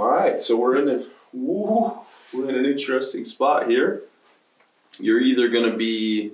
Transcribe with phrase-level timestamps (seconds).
[0.00, 1.04] All right, so we're in a
[1.34, 1.92] woo,
[2.32, 4.00] we're in an interesting spot here.
[4.98, 6.32] You're either gonna be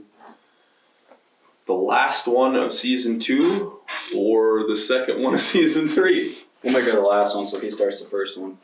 [1.67, 3.81] the last one of season two
[4.15, 6.39] or the second one of season three.
[6.63, 8.59] We'll make it the last one, so he starts the first one.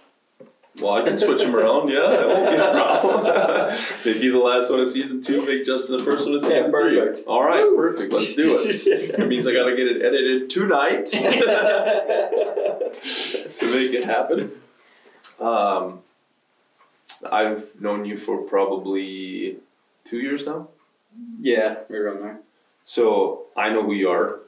[0.80, 1.89] Well, I can switch them around.
[1.89, 3.77] Yeah, that won't be a problem.
[4.07, 5.45] make you the last one of season two.
[5.45, 7.00] Make Justin the first one of Yeah, season three.
[7.00, 7.27] perfect.
[7.27, 8.12] All right, perfect.
[8.12, 9.16] Let's do it.
[9.16, 11.21] That means I gotta get it edited tonight to
[13.75, 14.53] make it happen.
[15.43, 16.00] Um,
[17.30, 19.56] I've known you for probably
[20.05, 20.69] two years now.
[21.41, 22.41] yeah, right around there.
[22.84, 24.41] So I know who you are.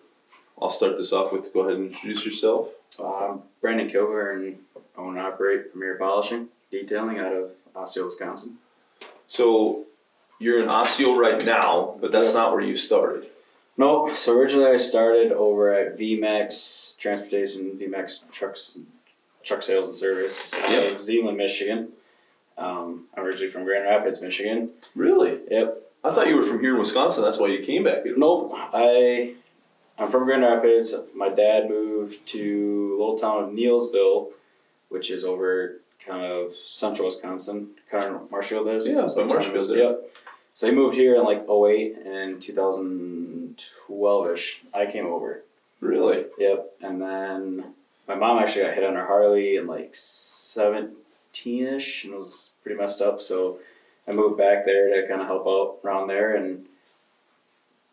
[0.60, 2.68] I'll start this off with go ahead and introduce yourself.
[3.02, 4.58] Um, Brandon Kilgore and
[4.96, 8.58] own and operate Premier Polishing Detailing out of Osseo, Wisconsin.
[9.26, 9.84] So
[10.38, 13.26] you're in Osseo right now, but that's not where you started.
[13.76, 18.78] No, so originally I started over at VMAX Transportation, VMAX Trucks,
[19.44, 20.94] Truck Sales and Service out Yep.
[20.94, 21.88] of Zeeland, Michigan.
[22.56, 24.70] Um, I'm originally from Grand Rapids, Michigan.
[24.94, 25.40] Really?
[25.50, 25.82] Yep.
[26.04, 27.22] I thought you were from here in Wisconsin.
[27.22, 28.04] That's why you came back.
[28.04, 28.14] here.
[28.16, 28.50] Nope.
[28.54, 29.34] I
[29.98, 30.94] I'm from Grand Rapids.
[31.14, 34.30] My dad moved to a little town of Neillsville,
[34.88, 37.70] which is over kind of central Wisconsin.
[37.90, 38.88] Kind of Marshfield is.
[38.88, 39.70] Yeah, so Marshfield.
[39.76, 40.10] Yep.
[40.54, 44.62] So he moved here in like 08 and 2012 ish.
[44.72, 45.42] I came over.
[45.80, 46.24] Really?
[46.38, 46.72] Yep.
[46.82, 47.74] And then
[48.06, 50.94] my mom actually got hit on her Harley in like 17
[51.66, 53.20] ish and was pretty messed up.
[53.20, 53.58] So
[54.06, 56.66] I moved back there to kind of help out around there and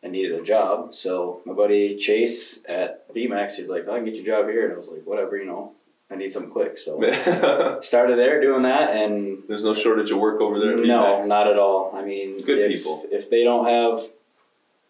[0.03, 0.93] I needed a job.
[0.93, 4.65] So my buddy Chase at VMAX, he's like, I can get you a job here.
[4.65, 5.73] And I was like, whatever, you know,
[6.09, 6.77] I need something quick.
[6.77, 6.99] So
[7.81, 10.73] started there doing that and there's no shortage of work over there.
[10.73, 11.93] At no, not at all.
[11.95, 13.05] I mean, Good if, people.
[13.11, 14.09] If they don't have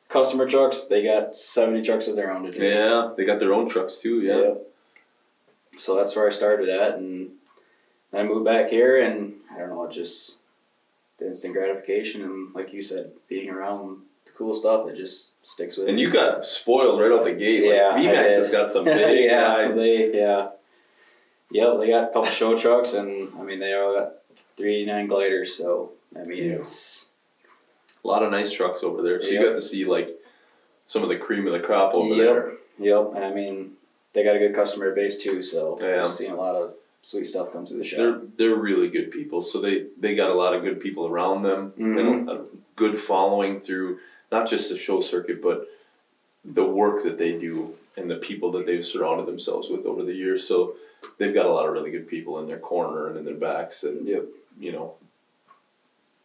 [0.09, 2.65] customer trucks, they got 70 trucks of their own to do.
[2.65, 4.21] Yeah, they got their own trucks too.
[4.21, 4.39] Yeah.
[4.39, 4.67] Yep.
[5.77, 7.31] So that's where I started at, and
[8.11, 10.39] then I moved back here, and I don't know, just
[11.17, 15.77] the instant gratification, and like you said, being around the cool stuff, it just sticks
[15.77, 16.07] with And you.
[16.07, 17.63] you got spoiled right out the gate.
[17.63, 19.79] Yeah, I VMAX has got some big yeah, rides.
[19.79, 20.49] they yeah,
[21.51, 24.13] yep, they got a couple show trucks, and I mean they all got
[24.57, 26.55] three nine gliders, so I mean Yeah.
[26.55, 27.09] it's
[28.03, 29.21] A lot of nice trucks over there.
[29.21, 30.09] So you got to see like
[30.87, 32.25] some of the cream of the crop over there.
[32.25, 32.59] Yep.
[32.79, 32.87] there.
[32.87, 33.71] yep, and I mean
[34.13, 36.01] they got a good customer base too, so Yeah.
[36.01, 37.97] I've seen a lot of sweet stuff come through the shop.
[37.99, 39.41] They're they're really good people.
[39.41, 41.99] So they they got a lot of good people around them Mhm.
[41.99, 42.41] and a, a
[42.75, 43.99] good following through
[44.31, 45.67] not just the show circuit, but
[46.45, 50.13] the work that they do and the people that they've surrounded themselves with over the
[50.13, 50.47] years.
[50.47, 50.75] So
[51.17, 53.83] they've got a lot of really good people in their corner and in their backs,
[53.83, 54.25] and Yep.
[54.59, 54.93] you know.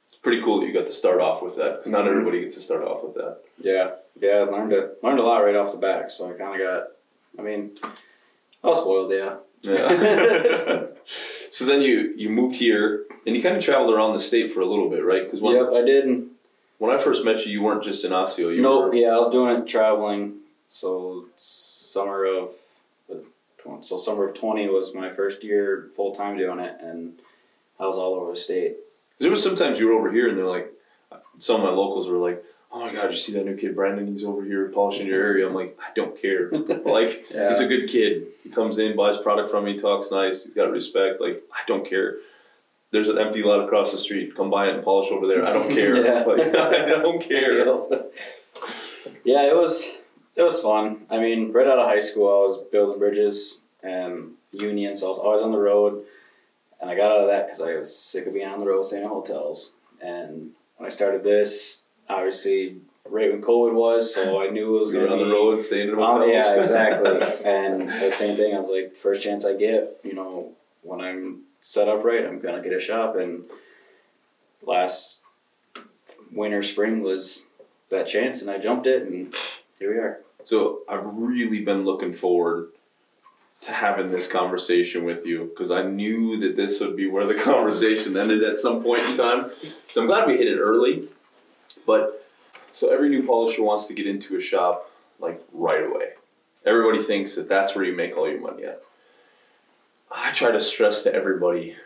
[0.07, 2.11] It's pretty cool that you got to start off with that because not Mhm.
[2.11, 3.39] everybody gets to start off with that.
[3.59, 6.11] Yeah, yeah, I learned it, learned a lot right off the back.
[6.11, 6.89] So I kind of got,
[7.39, 7.73] I mean,
[8.65, 9.13] I was spoiled.
[9.13, 9.37] Uh, yeah.
[9.63, 10.83] Yeah.
[11.51, 14.61] so then you you moved here and you kind of traveled around the state for
[14.61, 15.25] a little bit, right?
[15.25, 16.25] Because Yep, I did.
[16.79, 18.49] when I first met you, you weren't just in Osseo.
[18.51, 18.85] You Nope.
[18.91, 20.35] were Yeah, I was doing it traveling.
[20.69, 22.51] So summer of,
[23.11, 27.19] uh, so summer of twenty was my first year full time doing it, and
[27.81, 28.77] I was all over the state.
[29.19, 30.71] There was sometimes you were over here and they're like,
[31.39, 32.45] some of my locals were like,
[32.77, 34.07] "Oh my God, you see that new kid Brandon?
[34.07, 36.51] He's over here polishing your area." I'm like, I don't care.
[36.85, 37.49] like Yeah.
[37.49, 38.27] he's a good kid.
[38.43, 40.45] He comes in, buys product from me, talks nice.
[40.45, 41.21] He's got respect.
[41.21, 42.19] Like I don't care.
[42.93, 44.35] There's an empty lot across the street.
[44.37, 45.45] Come buy it and polish over there.
[45.45, 45.97] I don't care.
[46.05, 46.25] Yeah.
[46.27, 47.67] Like, I don't care.
[49.25, 49.89] yeah, it was
[50.37, 51.07] it was fun.
[51.11, 55.09] I mean, right out of high school, I was building bridges and union, so I
[55.09, 56.05] was always on the road.
[56.81, 58.85] And I got out of that because I was sick of being on the road,
[58.87, 59.73] staying in hotels.
[60.03, 62.77] And when I started this, obviously,
[63.09, 65.89] right when COVID was, so I knew it was going to on the road, staying
[65.89, 66.31] in Um, hotels.
[66.47, 67.11] yeah, exactly.
[67.51, 68.53] and the same thing.
[68.55, 70.53] I was like, first chance I get, you know,
[70.83, 73.17] when I'm set up right, I'm gonna get a shop.
[73.17, 73.45] And
[74.65, 75.23] last
[76.33, 77.47] winter, spring was
[77.91, 79.35] that chance, and I jumped it, and
[79.79, 80.21] here we are.
[80.45, 82.69] So I've really been looking forward
[83.63, 87.35] to having this conversation with you because I knew that this would be where the
[87.51, 89.51] conversation ended at some point in time.
[89.93, 91.09] So I'm glad we hit it early.
[91.87, 92.27] But
[92.73, 96.11] so every new polisher wants to get into a shop like right away.
[96.65, 98.83] Everybody thinks that that's where you make all your money at.
[100.11, 101.77] I try to stress to everybody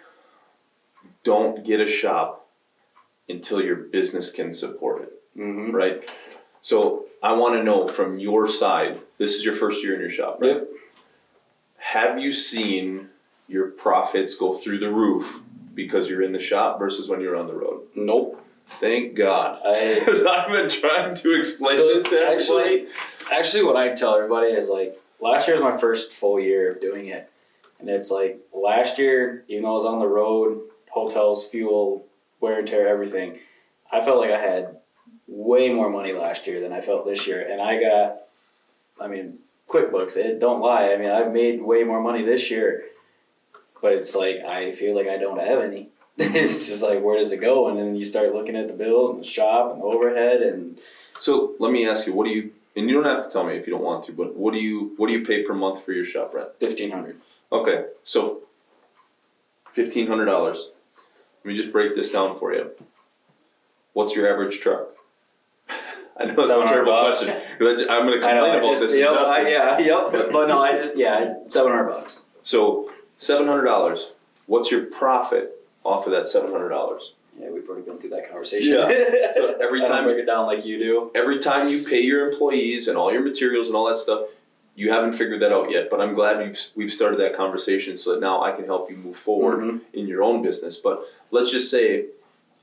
[1.22, 2.48] don't get a shop
[3.28, 5.70] until your business can support it Mm-hmm.
[5.70, 6.10] right?
[6.60, 8.98] So I want to know from your side.
[9.18, 10.56] This is your first year in your shop, right?
[10.56, 10.68] Yep.
[11.78, 13.08] Have you seen
[13.48, 15.40] your profits go through the roof
[15.74, 17.82] because you're in the shop versus when you're on the road?
[17.94, 18.44] Nope.
[18.78, 19.60] Thank God.
[19.64, 22.86] I Because I've been trying to explain So, this to actually- everybody.
[23.32, 26.80] actually what I tell everybody is like last year was my first full year of
[26.80, 27.30] doing it,
[27.78, 32.06] And it's like last year, even though I was on the road, hotels, fuel,
[32.40, 33.38] wear and tear, everything,
[33.92, 34.76] I felt like I had
[35.28, 37.46] way more money last year than I felt this year.
[37.50, 38.22] And I got,
[39.00, 39.38] I mean,
[39.68, 40.92] QuickBooks, it don't lie.
[40.92, 42.84] I mean, I've made way more money this year,
[43.80, 45.90] but it's like I feel like I don't have any.
[46.34, 47.68] it's just like where does it go?
[47.68, 50.78] And then you start looking at the bills and the shop and the overhead and
[51.18, 52.52] So let me ask you, what do you?
[52.76, 54.60] And you don't have to tell me if you don't want to, but what do
[54.60, 56.48] you what do you pay per month for your shop rent?
[56.60, 57.20] fifteen hundred.
[57.52, 58.40] Okay, so
[59.72, 60.68] fifteen hundred dollars.
[61.44, 62.70] Let me just break this down for you.
[63.92, 64.88] What's your average truck?
[66.20, 67.24] I know that's a terrible bucks.
[67.24, 67.42] question.
[67.58, 68.28] 'cause I, am going to know.
[68.28, 68.96] complain I about just, this.
[68.96, 69.10] yep.
[69.10, 70.12] I, yeah, yep.
[70.12, 72.24] But, but no, I just yeah, seven hundred bucks.
[72.42, 74.12] So seven hundred dollars.
[74.46, 77.12] What's your profit off of that seven hundred dollars?
[77.38, 78.74] Yeah, we've already been through that conversation.
[78.74, 78.88] Yeah.
[79.34, 81.10] So every time break it down like you do.
[81.14, 84.22] every time you pay your employees and all your materials and all that stuff,
[84.74, 85.88] you haven't figured that out yet.
[85.90, 88.96] But I'm glad we've we've started that conversation so that now I can help you
[88.96, 89.80] move forward Mhm.
[89.94, 90.76] in your own business.
[90.76, 92.06] But let's just say,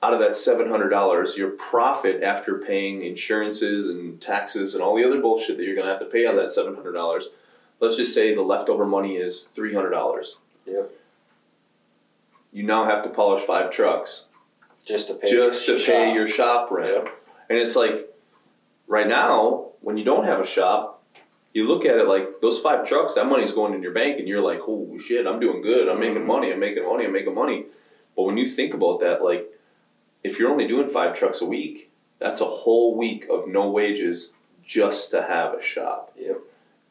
[0.03, 4.95] out of that seven hundred dollars, your profit after paying insurances and taxes and all
[4.95, 7.29] the other bullshit that you're gonna have to pay on that seven hundred dollars,
[7.79, 10.35] let's just say the leftover money is three hundred dollars.
[10.67, 10.91] Yep.
[12.51, 14.25] You now have to polish five trucks
[14.85, 15.29] Just to pay.
[15.29, 16.15] just to your pay shop.
[16.15, 17.07] your shop rent.
[17.49, 18.13] And it's like,
[18.87, 21.03] right now, when you don't have a shop,
[21.53, 24.27] you look at it like those five trucks, that money's going in your bank, and
[24.27, 25.87] you're like, holy shit, I'm doing good.
[25.87, 26.25] I'm making Mhm.
[26.25, 26.51] money.
[26.51, 27.05] I'm making money.
[27.05, 27.65] I'm making money.
[28.15, 29.47] But when you think about that, like,
[30.23, 34.31] if you're only doing five trucks a week, that's a whole week of no wages
[34.63, 36.11] just to have a shop.
[36.17, 36.39] Yep.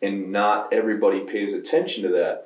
[0.02, 2.45] And not everybody pays attention to that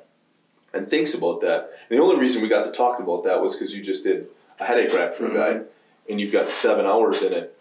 [0.73, 1.71] and thinks about that.
[1.89, 4.27] And the only reason we got to talking about that was because you just did
[4.59, 5.63] a headache rack for a guy mm-hmm.
[6.09, 7.57] and you've got seven hours in it.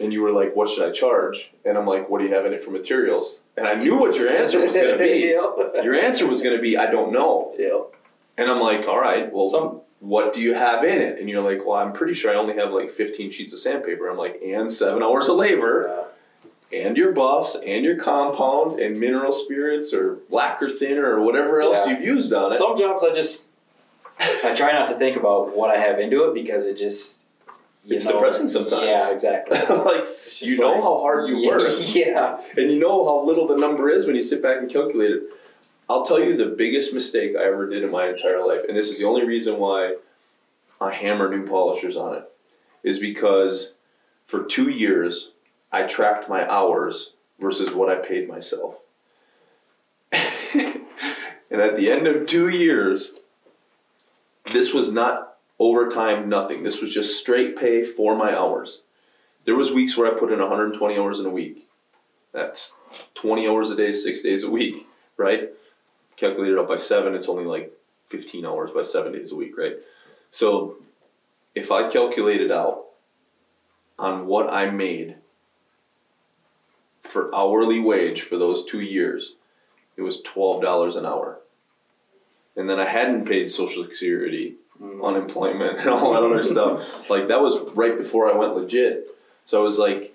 [0.00, 1.52] And you were like, what should I charge?
[1.64, 3.42] And I'm like, what do you have in it for materials?
[3.56, 5.20] And I knew what your answer was going to be.
[5.74, 5.84] yep.
[5.84, 7.54] Your answer was going to be, I don't know.
[7.56, 7.94] Yep.
[8.36, 11.18] And I'm like, all right, well, Some what do you have in it?
[11.18, 14.08] And you're like, well, I'm pretty sure I only have like 15 sheets of sandpaper.
[14.08, 16.08] I'm like, and seven hours of labor,
[16.72, 21.86] and your buffs, and your compound, and mineral spirits, or lacquer thinner, or whatever else
[21.86, 21.92] Yeah.
[21.94, 22.56] you've used on it.
[22.56, 23.48] some jobs I just
[24.44, 27.26] I try not to think about what I have into it because it just
[27.88, 28.84] It's know, depressing sometimes.
[28.84, 29.58] Yeah, exactly.
[29.76, 30.04] like,
[30.40, 31.62] you know like- how hard you work.
[31.94, 32.40] Yeah.
[32.56, 35.22] And you know how little the number is when you sit back and calculate it.
[35.88, 38.88] I'll tell you the biggest mistake I ever did in my entire life, and this
[38.88, 39.96] is the only reason why
[40.80, 42.24] I hammer new polishers on it,
[42.82, 43.74] is because
[44.26, 45.32] for two years
[45.74, 48.76] I tracked my hours versus what I paid myself.
[50.12, 50.80] and
[51.50, 53.22] at the end of two years,
[54.52, 56.62] this was not overtime, nothing.
[56.62, 58.82] This was just straight pay for my hours.
[59.46, 61.66] There was weeks where I put in 120 hours in a week.
[62.30, 62.76] That's
[63.14, 64.86] 20 hours a day, six days a week,
[65.16, 65.50] right?
[66.16, 67.72] Calculated out by seven, it's only like
[68.10, 69.74] 15 hours by seven days a week, right?
[70.30, 70.76] So
[71.56, 72.84] if I calculated out
[73.98, 75.16] on what I made
[77.14, 79.36] for hourly wage for those two years,
[79.96, 81.38] it was $12 an hour.
[82.56, 85.04] And then I hadn't paid Social Security, Mm.
[85.06, 87.08] unemployment, and all that other stuff.
[87.08, 89.08] Like that was right before I went legit.
[89.46, 90.12] So I was like,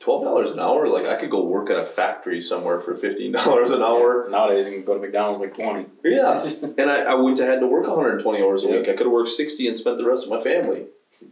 [0.00, 0.86] twelve dollars an hour.
[0.86, 4.28] Like I could go work at a factory somewhere for fifteen dollars an hour.
[4.28, 5.86] Nowadays you can go to McDonald's make twenty.
[6.04, 6.44] Yeah,
[6.78, 8.72] and I, I wouldn't have had to work 120 hours a Yeah.
[8.80, 8.88] week.
[8.90, 10.84] I could have worked 60 and spent the rest of my family.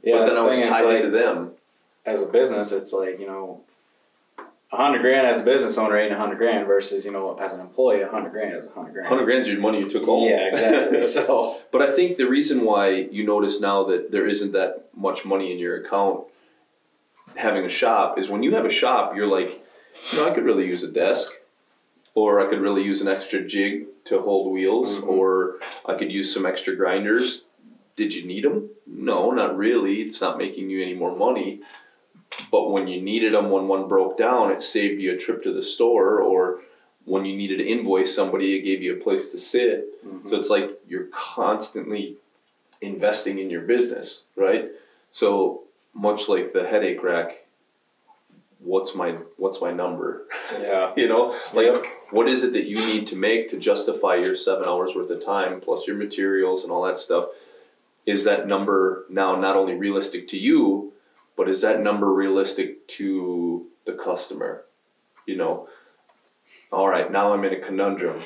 [0.02, 1.50] Yeah, but then I was tied like- into them.
[2.06, 3.60] As a business, it's like you know,
[4.72, 7.54] a hundred grand as a business owner ain't a hundred grand versus you know as
[7.54, 9.08] an employee, a hundred grand is a hundred grand.
[9.10, 10.28] 100 grand's your money you took home.
[10.28, 11.02] Yeah, exactly.
[11.16, 15.24] so But I think the reason why you notice now that there isn't that much
[15.24, 16.24] money in your account
[17.36, 19.64] having a shop is when you have a shop, you're like,
[20.12, 21.32] you know, I could really use a desk,
[22.14, 25.06] or I could really use an extra jig to hold wheels, Mhm.
[25.08, 27.44] or I could use some extra grinders.
[27.94, 28.70] Did you need them?
[28.86, 30.02] No, not really.
[30.02, 31.60] It's not making you any more money.
[32.50, 35.52] But when you needed them, when one broke down, it saved you a trip to
[35.52, 36.60] the store, or
[37.04, 40.04] when you needed to invoice somebody, it gave you a place to sit.
[40.06, 40.28] Mm-hmm.
[40.28, 42.16] So it's like you're constantly
[42.80, 44.70] investing in your business, right?
[45.12, 47.46] So much like the headache rack,
[48.60, 50.26] what's my what's my number?
[50.52, 54.36] yeah, you know, like what is it that you need to make to justify your
[54.36, 57.26] seven hours worth of time plus your materials and all that stuff?
[58.06, 60.92] Is that number now not only realistic to you,
[61.40, 64.66] but is that number realistic to the customer?
[65.24, 65.68] You know,
[66.70, 68.20] all right, now I'm in a conundrum.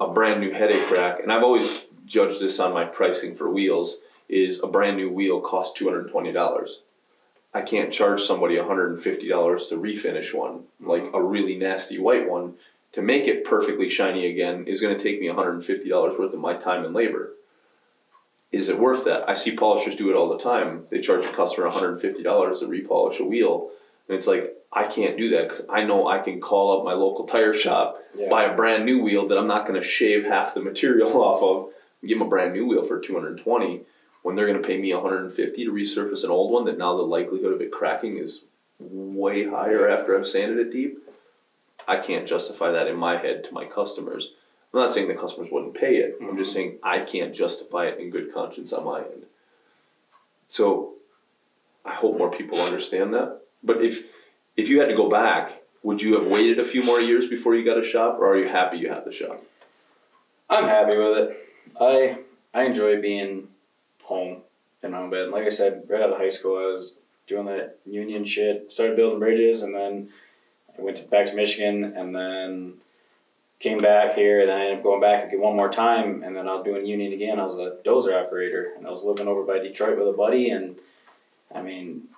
[0.00, 4.00] A brand new headache rack, and I've always judged this on my pricing for wheels,
[4.28, 6.68] is a brand new wheel costs $220.
[7.54, 12.56] I can't charge somebody $150 to refinish one, like a really nasty white one,
[12.92, 16.52] to make it perfectly shiny again is going to take me $150 worth of my
[16.54, 17.32] time and labor.
[18.52, 19.28] Is it worth that?
[19.28, 20.84] I see polishers do it all the time.
[20.90, 23.70] They charge a customer $150 to repolish a wheel.
[24.08, 26.92] And it's like, I can't do that because I know I can call up my
[26.92, 28.28] local tire shop, Yeah.
[28.28, 31.42] buy a brand new wheel that I'm not going to shave half the material off
[31.42, 33.82] of, and give them a brand new wheel for 220
[34.22, 37.02] when they're going to pay me 150 to resurface an old one that now the
[37.02, 38.44] likelihood of it cracking is
[38.78, 40.98] way higher after I've sanded it deep.
[41.88, 44.30] I can't justify that in my head to my customers.
[44.76, 46.18] I'm not saying the customers wouldn't pay it.
[46.20, 49.24] I'm just saying I can't justify it in good conscience on my end.
[50.48, 50.92] So
[51.82, 53.40] I hope more people understand that.
[53.64, 54.04] But if
[54.54, 57.54] if you had to go back, would you have waited a few more years before
[57.54, 59.42] you got a shop, or are you happy you have the shop?
[60.50, 61.48] I'm happy with it.
[61.80, 62.18] I
[62.52, 63.48] I enjoy being
[64.02, 64.42] home
[64.82, 65.30] in my own bed.
[65.30, 68.70] Like I said, right out of high school, I was doing that union shit.
[68.70, 70.10] Started building bridges, and then
[70.78, 72.74] I went to, back to Michigan, and then
[73.58, 74.40] came back here.
[74.40, 76.64] And then I ended up going back again one more time, and then I was
[76.64, 77.40] doing union again.
[77.40, 80.50] I was a dozer operator, and I was living over by Detroit with a buddy.
[80.50, 80.76] And
[81.54, 82.08] I mean,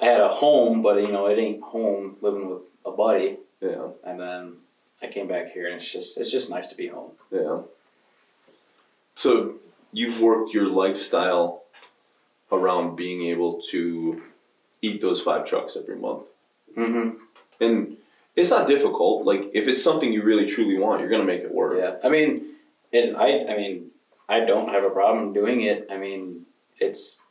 [0.00, 3.38] I had a home, but you know, it ain't home living with a buddy.
[3.60, 4.54] Yeah, And then
[5.00, 7.12] I came back here, and it's just it's just nice to be home.
[7.30, 7.60] yeah.
[9.14, 9.54] So
[9.92, 11.62] you've worked your lifestyle
[12.50, 14.22] around being able to
[14.80, 16.22] eat those five trucks every month.
[16.76, 17.18] Mm-hmm.
[17.60, 17.96] And
[18.36, 19.24] it's not difficult.
[19.26, 21.76] Like if it's something you really truly want, you're gonna make it work.
[21.78, 22.46] Yeah, I mean,
[22.90, 23.14] it.
[23.14, 23.52] I.
[23.52, 23.90] I mean,
[24.28, 25.88] I don't have a problem doing it.
[25.90, 26.46] I mean,
[26.78, 27.22] it's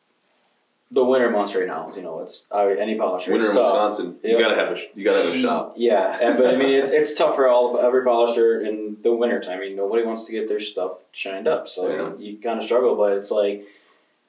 [0.92, 1.92] the winter months right now.
[1.96, 3.32] You know, it's uh, any polisher.
[3.32, 3.58] Winter in.
[3.58, 5.74] Wisconsin, you gotta have a you gotta have a shop.
[5.78, 9.40] Yeah, and, but I mean, it's it's tough for all every polisher in the winter
[9.40, 9.58] time.
[9.60, 12.24] I mean, nobody wants to get their stuff shined up, so Yeah.
[12.24, 12.96] you, kind of struggle.
[12.96, 13.66] But it's like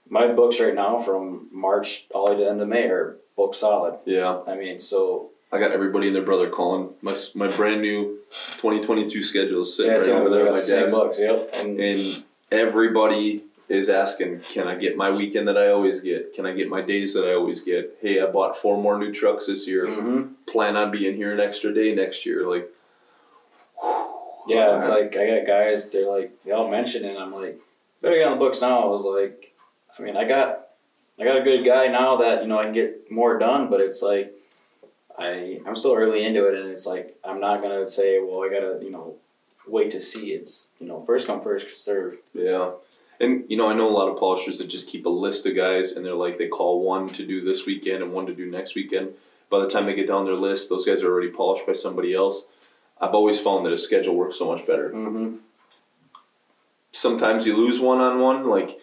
[0.08, 3.16] my books right now from March all the way to the end of May are
[3.36, 3.98] book solid.
[4.04, 6.94] Yeah, I mean, so I got everybody and their brother calling.
[7.02, 8.18] My my brand new
[8.56, 11.18] 2022 schedule is sitting yeah, right so over there at my desk, books.
[11.18, 16.32] Yep, and and everybody is asking, "Can I get my weekend that I always get?
[16.34, 17.98] Can I get my days that I always get?
[18.00, 19.86] Hey, I bought four more new trucks this year.
[19.86, 20.30] Mhm.
[20.46, 22.46] Plan on being here an extra day next year.
[22.48, 22.70] Like,
[24.48, 25.92] Yeah, it's like I got guys.
[25.92, 27.16] They're like they all mention it.
[27.16, 27.60] I'm like,
[28.00, 28.82] better get on the books now.
[28.82, 29.52] I was like,
[29.98, 30.68] I mean, I got,
[31.20, 33.68] I got a good guy now that you know I can get more done.
[33.70, 34.34] But it's like,
[35.22, 38.48] I I'm still early into it, and it's like I'm not gonna say, well, I
[38.48, 39.16] gotta you know
[39.66, 40.32] wait to see.
[40.32, 42.16] It's you know first come first serve.
[42.34, 42.72] Yeah.
[43.20, 45.54] And you know, I know a lot of polishers that just keep a list of
[45.54, 48.50] guys and they're like they call one to do this weekend and one to do
[48.50, 49.10] next weekend.
[49.48, 52.14] By the time they get down their list, those guys are already polished by somebody
[52.14, 52.46] else.
[53.00, 54.90] I've always found that a schedule works so much better.
[54.90, 55.36] Mm-hmm.
[56.90, 58.78] Sometimes you lose one on one, like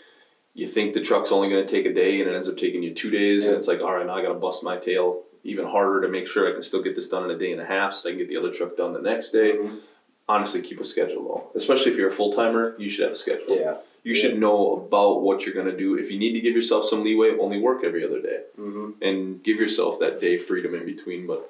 [0.54, 2.94] you think the truck's only gonna take a day and it ends up taking you
[2.94, 6.02] two days and it's like, all right, now I gotta bust my tail even harder
[6.02, 7.94] to make sure I can still get this done in a day and a half
[7.94, 9.54] so I can get the other truck done the next day.
[9.54, 9.80] Mhm.
[10.28, 11.52] Honestly, keep a schedule though.
[11.56, 13.58] Especially if you're a full timer, you should have a schedule.
[13.58, 13.78] Yeah.
[14.04, 15.96] You should know about what you're gonna do.
[15.98, 18.92] If you need to give yourself some leeway, only work every other day Mm-hmm.
[19.02, 21.26] and give yourself that day freedom in between.
[21.28, 21.50] But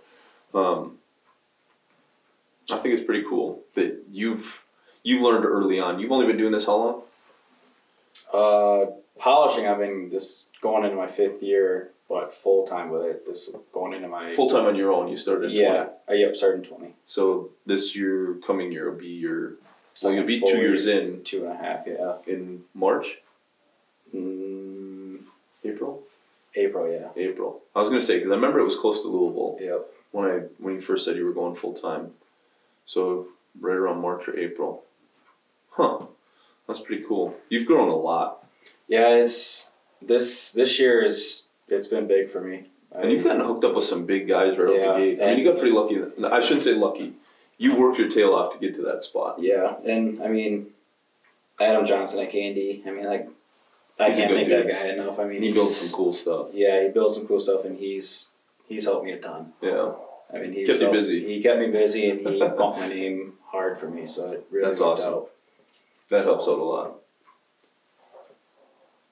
[0.54, 0.98] um,
[2.72, 4.64] I think it's pretty cool that you've
[5.04, 6.00] you've learned early on.
[6.00, 7.02] You've only been doing this how long?
[8.34, 9.68] Uh, polishing.
[9.68, 13.26] I've been just going into my fifth year, but full time with it.
[13.26, 15.08] This going into my Full time on your own.
[15.08, 15.86] You started yeah.
[15.86, 15.90] 20.
[16.10, 16.96] Uh, yep, starting twenty.
[17.06, 19.54] So this year, coming year, will be your
[19.94, 21.86] so you'll be two years in Two and a half.
[21.86, 22.16] Yeah.
[22.26, 23.20] in March,
[24.16, 25.20] Mm,
[25.64, 26.04] April,
[26.56, 26.92] April.
[26.92, 27.10] Yeah.
[27.16, 27.62] April.
[27.76, 29.58] I was gonna say because I remember it was close to Louisville.
[29.62, 29.86] Yep.
[30.12, 32.14] when I when you first said you were going full time.
[32.86, 33.28] So
[33.60, 34.84] right around March or April.
[35.72, 36.06] Huh.
[36.68, 37.36] That's pretty cool.
[37.50, 38.46] You've grown a lot.
[38.88, 39.10] Yeah.
[39.10, 39.70] It's
[40.02, 42.66] this this year is it's been big for me.
[42.92, 45.22] And you've gotten hooked up with some big guys right Yeah, the gate.
[45.22, 45.98] I mean you got pretty lucky.
[46.26, 47.14] I shouldn't say lucky.
[47.58, 49.38] You worked your tail off to get to that spot.
[49.40, 50.68] Yeah, and I mean,
[51.60, 52.82] Adam Johnson at Candy.
[52.88, 53.28] I mean, like,
[54.00, 54.66] I He's can't thank dude.
[54.66, 55.20] that guy enough.
[55.20, 56.48] I mean, he built some cool stuff.
[56.54, 58.30] Yeah, he built some cool stuff, and he's
[58.68, 59.52] he's helped me a ton.
[59.62, 59.92] Yeah.
[60.34, 61.26] I mean, he Kept helped- busy.
[61.26, 64.06] He kept me busy, and he bumped my name hard for me.
[64.06, 65.14] So it really That's awesome.
[65.14, 65.30] out.
[66.10, 66.96] That So- helps out a lot.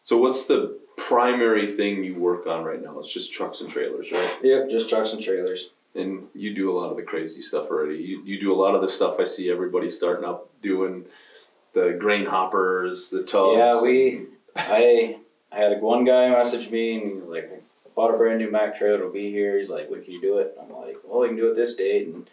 [0.03, 2.99] So what's the primary thing you work on right now?
[2.99, 4.37] It's just trucks and trailers, right?
[4.43, 5.71] Yep, just trucks and trailers.
[5.95, 7.95] and you do a lot of the crazy stuff already.
[7.97, 11.05] You, you do a lot of the stuff I see everybody starting up doing,
[11.73, 13.57] the grain hoppers, the tubs.
[13.57, 14.25] Yeah, we.
[14.55, 15.17] I
[15.51, 18.75] I had one guy message me, and he's like, "I bought a brand new Mack
[18.77, 18.97] trailer.
[18.97, 21.37] It'll be here." He's like, "When can you do it?" I'm like, "Well, we can
[21.37, 22.29] do it this date." And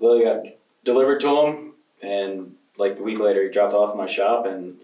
[0.00, 1.72] literally got delivered to him,
[2.02, 4.78] and like the week later, he dropped off my shop, and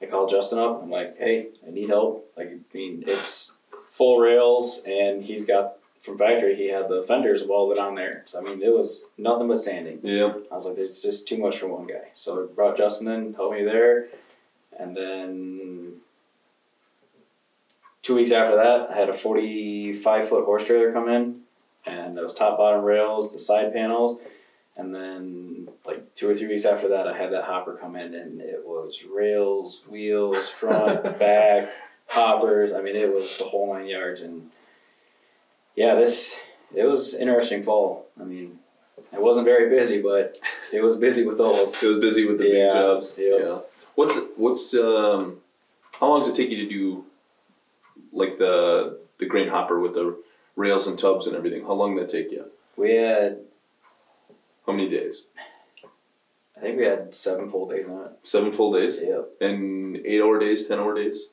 [0.00, 0.82] I called Justin up.
[0.82, 2.30] I'm like, "Hey, I need help.
[2.36, 3.56] Like, I mean, it's
[3.88, 8.22] full rails, and he's got from factory, he had the fenders welded on there.
[8.26, 9.98] So I mean, it was nothing but sanding.
[10.02, 10.34] Yeah.
[10.50, 12.10] I was like, there's just too much for one guy.
[12.14, 14.06] So I brought Justin in, helped me there,
[14.78, 15.94] and then
[18.02, 21.40] two weeks after that, I had a 45 foot horse trailer come in,
[21.84, 24.20] and those top bottom rails, the side panels,
[24.76, 28.14] and then like two or three weeks after that, I had that hopper come in,
[28.14, 31.68] and it was rails, wheels, front, back,
[32.08, 32.72] hoppers.
[32.72, 34.50] I mean, it was the whole nine yards, and
[35.74, 36.38] yeah, this
[36.74, 38.06] it was interesting fall.
[38.20, 38.58] I mean.
[39.12, 40.38] it wasn't very busy, but
[40.72, 41.82] it was busy with those.
[41.82, 43.18] It was busy with the Yeah, big jobs.
[43.18, 43.58] yeah.
[43.94, 45.38] What's what's um
[45.98, 47.04] how long does it take you to do
[48.12, 50.16] like the the grain hopper with the
[50.56, 51.62] rails and tubs and everything?
[51.62, 52.44] How long did that take you?
[52.76, 53.38] We had,
[54.66, 55.24] How many days?
[56.56, 58.10] I think we had seven full days on it.
[58.24, 59.00] Seven full days?
[59.02, 59.28] Yep.
[59.40, 61.28] And eight hour days, ten hour days?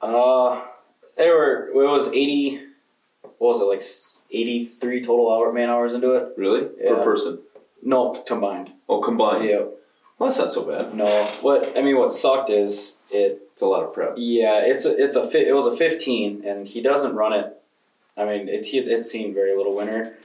[0.00, 0.62] Uh,
[1.16, 1.68] they were.
[1.68, 2.60] It was eighty.
[3.38, 3.82] What was it like?
[4.30, 6.34] Eighty three total hour man hours into it.
[6.36, 6.68] Really?
[6.80, 6.90] Yeah.
[6.96, 7.38] Per person.
[7.82, 8.72] No, combined.
[8.88, 9.44] Oh combined.
[9.48, 9.72] Yep.
[10.18, 10.94] Well that's not so bad.
[10.94, 11.06] No.
[11.40, 13.42] What I mean, what sucked is it.
[13.52, 14.14] It's a lot of prep.
[14.18, 17.56] Yeah, it's a it's a fi- it was a fifteen, and he doesn't run it.
[18.14, 20.18] I mean, it he- it's seen very little winter,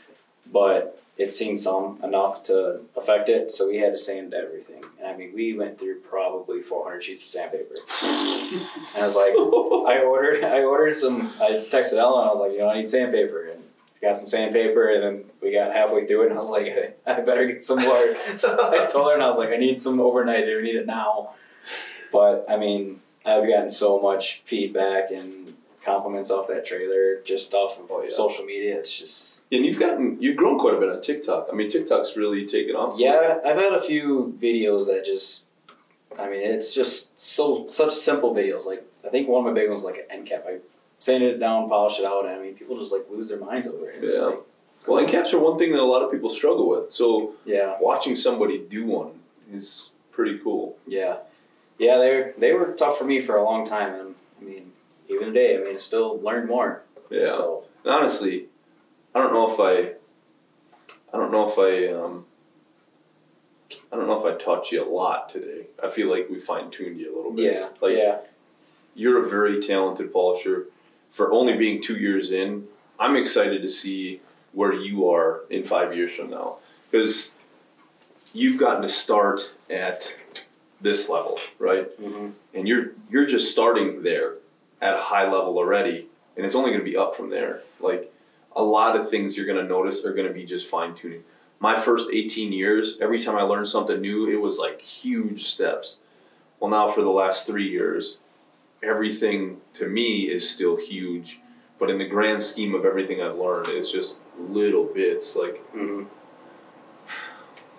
[0.52, 3.52] but it's seen some enough to affect it.
[3.52, 7.04] So we had to sand everything, and I mean, we went through probably four hundred
[7.04, 7.76] sheets of sandpaper.
[8.04, 11.28] And I was like, I ordered I ordered some.
[11.42, 12.28] I texted Ellen.
[12.28, 13.64] I was like, you know, I need sandpaper, and
[14.02, 16.98] I got some sandpaper, and then we got halfway through it, and I was like,
[17.08, 18.16] I better get some more.
[18.36, 20.44] So I told her, and I was like, I need some overnight.
[20.44, 21.32] I need it now.
[22.12, 27.80] But I mean, I've gotten so much feedback and compliments off that trailer, just off
[27.80, 28.10] of Oh, yeah.
[28.12, 28.78] social media.
[28.78, 31.50] It's just And you've gotten you've grown quite a bit on TikTok.
[31.52, 33.00] I mean TikTok's really taken off.
[33.00, 33.40] yeah.
[33.46, 35.46] I've had a few videos that just.
[36.20, 38.66] I mean, it's just so such simple videos.
[38.66, 40.44] Like I think one of my big ones was like an end cap.
[40.48, 40.58] I
[41.00, 43.68] sanded it down, polished it out, and I mean, people just like lose their minds
[43.68, 44.04] over it.
[44.04, 44.24] It's Yeah.
[44.26, 44.40] like,
[44.88, 46.92] Well end caps are one thing that a lot of people struggle with.
[46.92, 49.12] So yeah, watching somebody do one
[49.54, 50.76] is pretty cool.
[50.86, 51.18] yeah,
[51.80, 51.98] yeah.
[51.98, 54.71] They they were tough for me for a long time, and I mean,
[55.12, 56.84] even today, I mean, I still learn more.
[57.10, 57.32] Yeah.
[57.32, 58.46] So And honestly,
[59.14, 59.94] I don't know if I,
[61.14, 62.26] I don't know if I, um,
[63.92, 65.68] I don't know if I taught you a lot today.
[65.84, 67.54] I feel like we fine tuned you a little bit.
[67.54, 68.20] yeah, Like yeah,
[68.96, 70.68] you're a very talented polisher.
[71.12, 72.68] For only being two years in,
[73.00, 74.22] I'm excited to see
[74.54, 76.58] where you are in five years from now
[76.90, 77.32] because
[78.34, 80.14] you've gotten to start at
[80.80, 81.88] this level, right?
[82.02, 82.30] Mm-hmm.
[82.54, 84.36] and you're you're just starting there
[84.82, 88.12] at a high level already and it's only going to be up from there like
[88.56, 91.24] a lot of things you're going to notice are going to be just fine tuning
[91.60, 95.98] my first 18 years every time i learned something new it was like huge steps
[96.60, 98.18] well now for the last 3 years
[98.84, 101.40] everything to me is still huge
[101.80, 106.04] but in the grand scheme of everything i've learned it's just little bits like hmm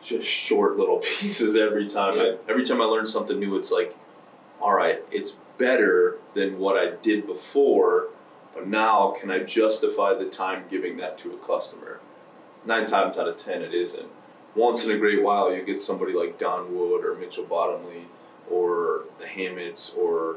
[0.03, 2.17] just short little pieces every time.
[2.17, 2.23] Yeah.
[2.23, 3.97] I, every time I learn something new, it's like,
[4.61, 8.09] all right, it's better than what I did before,
[8.55, 12.01] but now can I justify the time giving that to a customer?
[12.65, 14.09] Nine times out of ten, it isn't.
[14.55, 18.07] Once in a great while, you get somebody like Don Wood or Mitchell Bottomley
[18.51, 20.37] or the Hammets or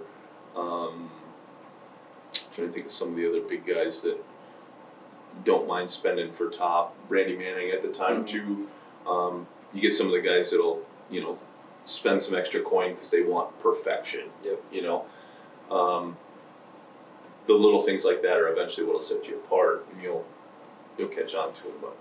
[0.55, 1.11] um,
[2.33, 4.17] I'm trying to think of some of the other big guys that
[5.43, 6.95] don't mind spending for top.
[7.09, 8.27] Randy Manning at the time Mhm.
[8.27, 8.67] too.
[9.05, 11.37] Um, you get some of the guys that'll you know
[11.85, 14.29] spend some extra coin because they want perfection.
[14.43, 14.63] Yep.
[14.71, 15.05] You know,
[15.71, 16.17] um,
[17.47, 20.25] the little things like that are eventually what'll set you apart, and you'll
[20.97, 21.73] you'll catch on to them.
[21.81, 21.95] But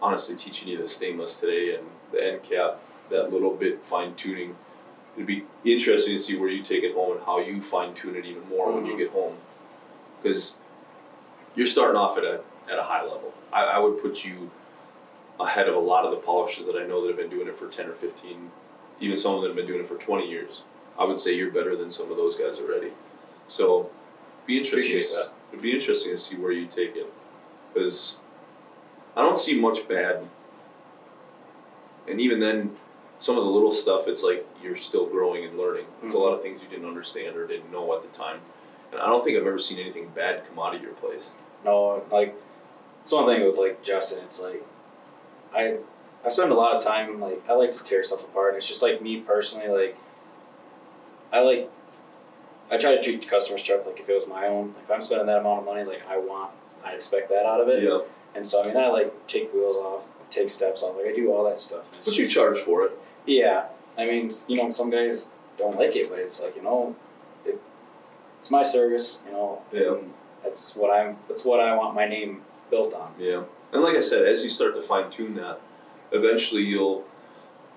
[0.00, 2.78] honestly, teaching you the stainless today and the end cap,
[3.10, 4.56] that little bit fine tuning,
[5.14, 8.16] it'd be interesting to see where you take it home and how you fine tune
[8.16, 8.98] it even more when you Mhm.
[8.98, 9.36] get home,
[10.22, 10.56] because
[11.54, 13.32] you're starting off at a at a high level.
[13.52, 14.50] I, I would put you
[15.40, 17.56] ahead of a lot of the polishers that I know that have been doing it
[17.56, 18.50] for ten or fifteen,
[19.00, 20.62] even some of them have been doing it for twenty years.
[20.98, 22.90] I would say you're better than some of those guys already.
[23.46, 23.90] So,
[24.46, 25.04] be interesting.
[25.50, 27.12] It'd be interesting to see where you take it,
[27.72, 28.18] because
[29.16, 30.26] I don't see much bad.
[32.08, 32.76] And even then,
[33.18, 35.84] some of the little stuff, it's like you're still growing and learning.
[36.02, 36.26] It's a mm-hmm.
[36.26, 38.40] lot of things you didn't understand or didn't know at the time.
[38.92, 41.34] And I don't think I've ever seen anything bad come out of your place.
[41.64, 42.34] No, like
[43.02, 44.24] it's one thing with like Justin.
[44.24, 44.66] It's like
[45.54, 45.76] I
[46.28, 48.48] I spend a lot of time like I like to tear stuff apart.
[48.50, 49.68] And it's just like me personally.
[49.68, 49.96] Like
[51.32, 51.70] I like
[52.70, 54.74] I try to treat the customer's truck like if it was my own.
[54.84, 56.50] If I'm spending that amount of money, like I want,
[56.84, 57.82] I expect that out of it.
[57.82, 58.00] Yeah.
[58.34, 60.96] And so I mean, I like take wheels off, take steps off.
[60.96, 61.90] Like I do all that stuff.
[62.04, 62.92] But you charge for it.
[63.24, 66.94] Yeah, I mean, you know, some guys don't like it, but it's like you know,
[67.46, 67.58] it,
[68.36, 69.22] it's my service.
[69.26, 69.96] You know, Yeah.
[70.44, 71.16] that's what I'm.
[71.26, 73.14] That's what I want my name built on.
[73.18, 75.60] Yeah, and like I said, as you start to fine tune that,
[76.12, 77.04] eventually you'll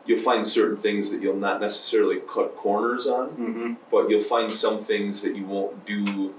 [0.06, 3.74] you'll find certain things that you'll not necessarily cut corners on, Mm-hmm.
[3.91, 6.34] but you'll find some things that you won't do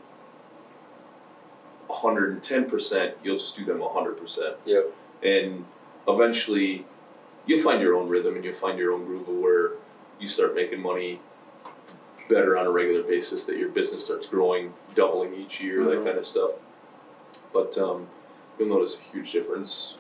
[1.89, 3.15] hundred and ten percent.
[3.23, 4.57] You'll just do them hundred percent.
[4.65, 4.87] Yep.
[5.23, 5.65] And
[6.09, 6.85] eventually,
[7.47, 9.73] you'll find your own rhythm and you'll find your own groove of where
[10.19, 11.21] you start making money
[12.29, 13.45] better on a regular basis.
[13.45, 15.91] That your business starts growing, doubling each year, Mhm.
[15.91, 16.53] that kind of stuff.
[17.53, 18.09] But um,
[18.59, 19.97] you'll notice a huge difference.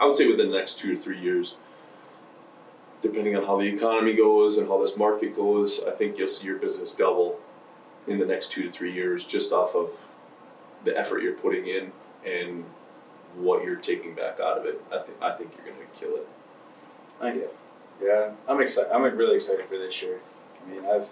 [0.00, 1.54] I would say within the next two to three years,
[3.02, 6.46] depending on how the economy goes and how this market goes, I think you'll see
[6.46, 7.38] your business double
[8.06, 9.90] in the next two to three years just off of
[10.84, 11.92] the effort you're putting in
[12.26, 12.64] and
[13.36, 14.82] what you're taking back out of it.
[14.92, 16.28] I think I think you're gonna kill it.
[17.20, 17.48] I do.
[18.02, 18.92] Yeah, I'm excited.
[18.92, 20.20] I'm really excited for this year.
[20.64, 21.08] I mean, I've,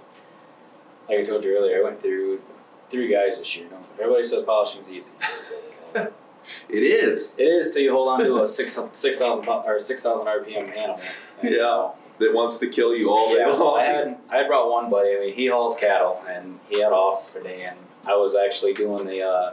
[1.09, 2.41] like I told you earlier, I went through
[2.91, 3.67] three guys this year.
[4.01, 5.15] Everybody says polishing's easy.
[5.95, 6.07] Uh,
[6.69, 7.35] It is.
[7.39, 10.77] It is till you hold on to a six six thousand or six thousand RPM
[10.77, 11.01] animal.
[11.41, 11.63] And, you Yeah.
[11.63, 13.79] know, That wants to kill you all day Yeah, long.
[13.81, 15.17] I had I brought one buddy.
[15.17, 17.77] I mean, he hauls cattle, and he had off for a day, and
[18.07, 19.53] I was actually doing the uh,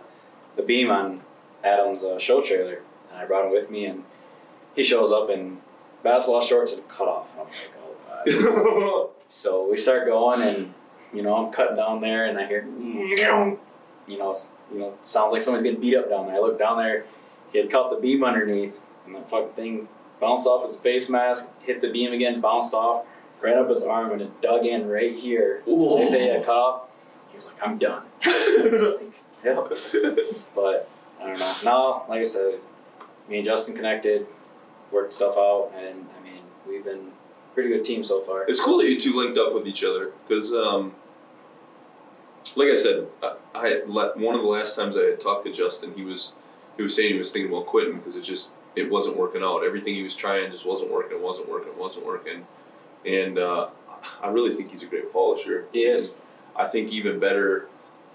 [0.56, 1.22] the beam on
[1.64, 4.04] Adam's uh, show trailer, and I brought him with me, and
[4.76, 5.60] he shows up in
[6.04, 7.34] basketball shorts and a cutoff.
[7.34, 7.72] And I'm like,
[8.28, 9.10] oh god.
[9.30, 10.74] so we start going, and
[11.14, 12.68] you know, I'm cutting down there, and I hear,
[14.08, 14.34] you know,
[14.72, 16.36] you know, sounds like somebody's getting beat up down there.
[16.36, 17.06] I looked down there,
[17.52, 19.88] he had caught the beam underneath, and that fucking thing
[20.20, 23.06] bounced off his face mask, hit the beam again, bounced off,
[23.42, 25.64] right up his arm, and it dug in right here.
[25.66, 26.90] They say he had cut off.
[27.30, 28.04] He was like, I'm done.
[29.42, 29.72] Like, yep.
[30.56, 30.90] But
[31.22, 31.56] I don't know.
[31.64, 32.60] Now, like I said,
[33.30, 34.28] me and Justin connected,
[34.92, 37.12] worked stuff out, and I mean, we've been
[37.54, 38.44] pretty good team so far.
[38.50, 40.94] It's cool that you two linked up with each other because, um,
[42.56, 45.94] like I said, I, I one of the last times I had talked to Justin,
[45.96, 46.34] he was
[46.78, 49.64] he was saying he was thinking about quitting because it just it wasn't working out.
[49.64, 51.18] Everything he was trying just wasn't working.
[51.18, 51.70] It wasn't working.
[51.70, 52.46] It wasn't working.
[53.06, 53.70] And uh,
[54.22, 55.66] I really think he's a great polisher.
[55.74, 56.12] He is.
[56.56, 57.68] I think even better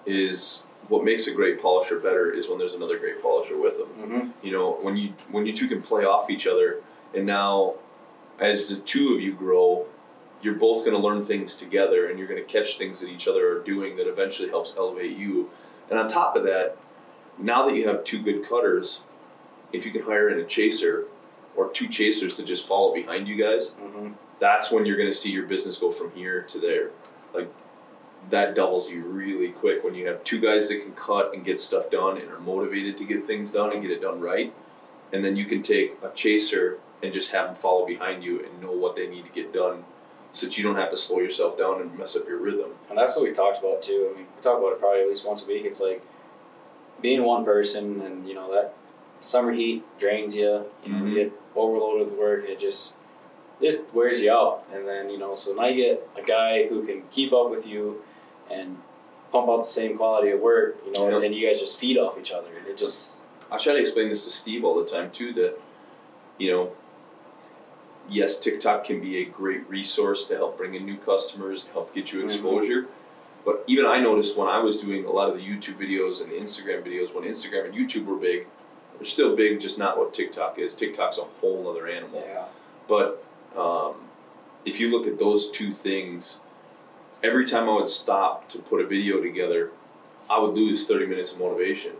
[0.06, 3.86] is what makes a great polisher better is when there's another great polisher with him
[3.86, 4.28] Mm-hmm.
[4.46, 6.80] you know when you when you two can play off each other
[7.14, 7.74] and now
[8.38, 9.86] as the two of you grow
[10.44, 13.26] you're both going to learn things together and you're going to catch things that each
[13.26, 15.50] other are doing that eventually helps elevate you
[15.90, 16.76] and on top of that
[17.38, 19.02] now that you have two good cutters
[19.72, 21.06] if you can hire in a chaser
[21.56, 24.12] or two chasers to just follow behind you guys Mm-hmm.
[24.40, 26.90] that's when you're going to see your business go from here to there.
[27.32, 27.48] Like
[28.30, 31.60] that doubles you really quick when you have two guys that can cut and get
[31.60, 34.52] stuff done and are motivated to get things done and get it done right.
[35.12, 38.62] And then you can take a chaser and just have them follow behind you and
[38.62, 39.84] know what they need to get done
[40.34, 42.70] so that you don't have to slow yourself down and mess up your rhythm.
[42.90, 44.10] And that's what we talked about too.
[44.12, 45.64] I mean, we talk about it probably at least once a week.
[45.64, 46.02] It's like
[47.00, 48.74] being one person, and you know that
[49.20, 50.64] summer heat drains you.
[50.84, 51.08] You know, Mhm.
[51.08, 52.96] you get overloaded with work, and it just
[53.60, 54.64] it wears you out.
[54.72, 57.66] And then you know, so now you get a guy who can keep up with
[57.66, 58.02] you
[58.50, 58.78] and
[59.30, 60.76] pump out the same quality of work.
[60.84, 61.24] You know, Yeah.
[61.26, 62.48] and you guys just feed off each other.
[62.58, 65.60] And it just I try to explain this to Steve all the time too that,
[66.38, 66.72] you know,
[68.08, 72.12] yes, TikTok can be a great resource to help bring in new customers, help get
[72.12, 72.24] you Mhm.
[72.26, 72.86] exposure.
[73.44, 76.30] But even I noticed when I was doing a lot of the YouTube videos and
[76.30, 78.46] the Instagram videos, when Instagram and YouTube were big,
[78.96, 80.74] they're still big, just not what TikTok is.
[80.74, 82.22] TikTok's a whole other animal.
[82.26, 82.44] yeah.
[82.88, 83.22] But
[83.56, 83.94] um,
[84.64, 86.38] if you look at those two things,
[87.22, 89.70] every time I would stop to put a video together,
[90.30, 91.92] I would lose 30 minutes of motivation.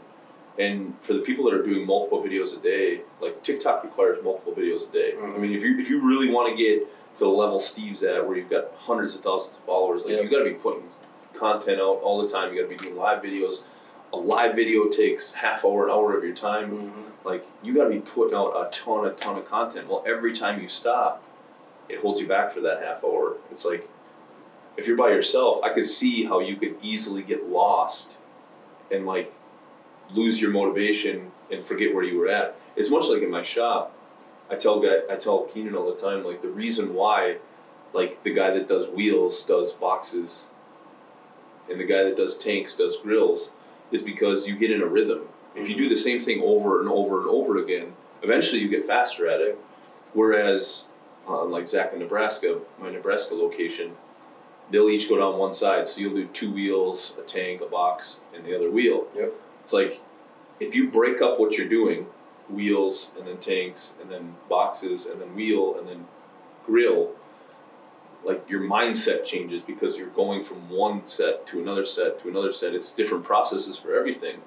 [0.59, 4.53] And for the people that are doing multiple videos a day, like TikTok requires multiple
[4.53, 5.13] videos a day.
[5.13, 5.39] I Mhm.
[5.39, 6.87] mean, if you if you really want to get
[7.17, 10.23] to the level Steve's at, where you've got hundreds of thousands of followers, like Yep.
[10.25, 10.89] you got to be putting
[11.33, 12.53] content out all the time.
[12.55, 13.63] You got to be doing live videos.
[14.13, 17.01] A live video takes half hour, an hour of your time Mm-hmm.
[17.29, 19.89] like you got to be putting out a ton, a ton of content.
[19.89, 21.23] Well, every time you stop,
[21.89, 23.37] it holds you back for that half hour.
[23.51, 23.89] It's like
[24.77, 28.19] if you're by yourself, I could see how you could easily get lost
[28.91, 29.33] and like
[30.13, 32.57] lose your motivation and forget where you were at.
[32.77, 33.97] It's much like in my shop.
[34.51, 37.37] I tell guy, I tell Keenan all the time, like the reason why,
[37.93, 40.51] like the guy that does wheels does boxes,
[41.71, 43.51] and the guy that does tanks does grills,
[43.91, 45.23] is because you get in a rhythm.
[45.55, 48.87] If you do the same thing over and over and over again, eventually you get
[48.87, 49.59] faster at it.
[50.13, 50.89] Whereas,
[51.29, 53.93] uh, like Zach in Nebraska, my Nebraska location,
[54.71, 55.87] they'll each go down one side.
[55.89, 59.07] So you'll do two wheels, a tank, a box, and the other wheel.
[59.15, 59.33] Yep.
[59.65, 60.03] It's like
[60.61, 62.07] if you break up what you're doing,
[62.51, 66.07] wheels and then tanks and then boxes and then wheel and then
[66.67, 67.13] grill,
[68.25, 72.53] like your mindset changes because you're going from one set to another set to another
[72.53, 72.75] set.
[72.75, 74.41] It's different processes for everything.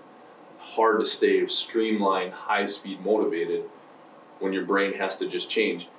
[0.60, 3.64] hard to stay streamlined, high speed motivated
[4.40, 5.90] when your brain has to just change.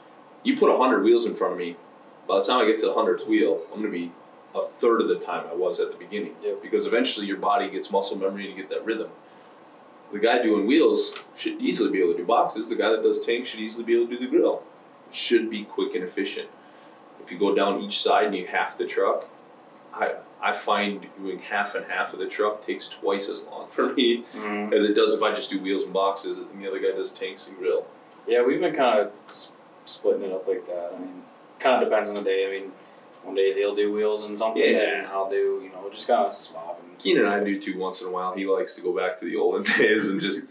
[0.44, 1.76] You put hundred wheels in front of me,
[2.28, 4.12] by the time I get to the hundredth wheel, I'm gonna be
[4.62, 6.34] a third of the time I was at the beginning.
[6.42, 6.62] Yep.
[6.62, 9.10] Because eventually your body gets muscle memory to get that rhythm.
[10.12, 12.68] The guy doing wheels should easily be able to do boxes.
[12.70, 14.62] The guy that does tanks should easily be able to do the grill.
[15.10, 16.48] Should be quick and efficient.
[17.22, 19.26] If you go down each side and you half the truck,
[19.94, 23.92] I I find doing half and half of the truck takes twice as long for
[23.92, 24.72] me Mm.
[24.72, 27.10] as it does if I just do wheels and boxes and the other guy does
[27.12, 27.84] tanks and grill.
[28.26, 29.12] Yeah, we've been kind of
[29.84, 30.92] splitting it up like that.
[30.94, 31.22] I mean,
[31.58, 32.46] kind of depends on the day.
[32.46, 32.72] I mean,
[33.28, 34.98] one days he'll do wheels and something, Yeah.
[34.98, 36.80] and I'll do, you know, just kind of swap.
[36.82, 38.34] And, Keenan and I do too once in a while.
[38.34, 40.46] He likes to go back to the olden days and just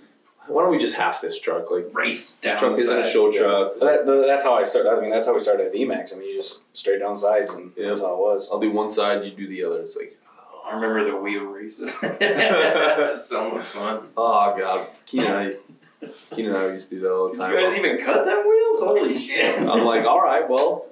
[0.48, 1.70] why don't we just half this truck?
[1.70, 3.12] Like Race this down truck the isn't a side.
[3.12, 3.40] show Yeah.
[3.42, 3.80] truck.
[3.82, 4.90] That, that's how I started.
[4.94, 6.16] I mean, that's how we started at VMAX.
[6.16, 7.90] I mean, you just straight down sides, and Yeah.
[7.90, 8.50] that's how it was.
[8.50, 9.82] I'll do one side, you do the other.
[9.82, 10.18] It's like
[10.54, 10.62] oh.
[10.66, 11.92] I remember the wheel races.
[13.28, 14.08] so much fun.
[14.16, 14.88] oh god.
[15.06, 17.52] Keenan and I Keenan and I used to do that all the time.
[17.52, 18.80] you guys even cut them wheels?
[18.82, 19.60] Holy shit!
[19.62, 20.86] I'm like, all right, well,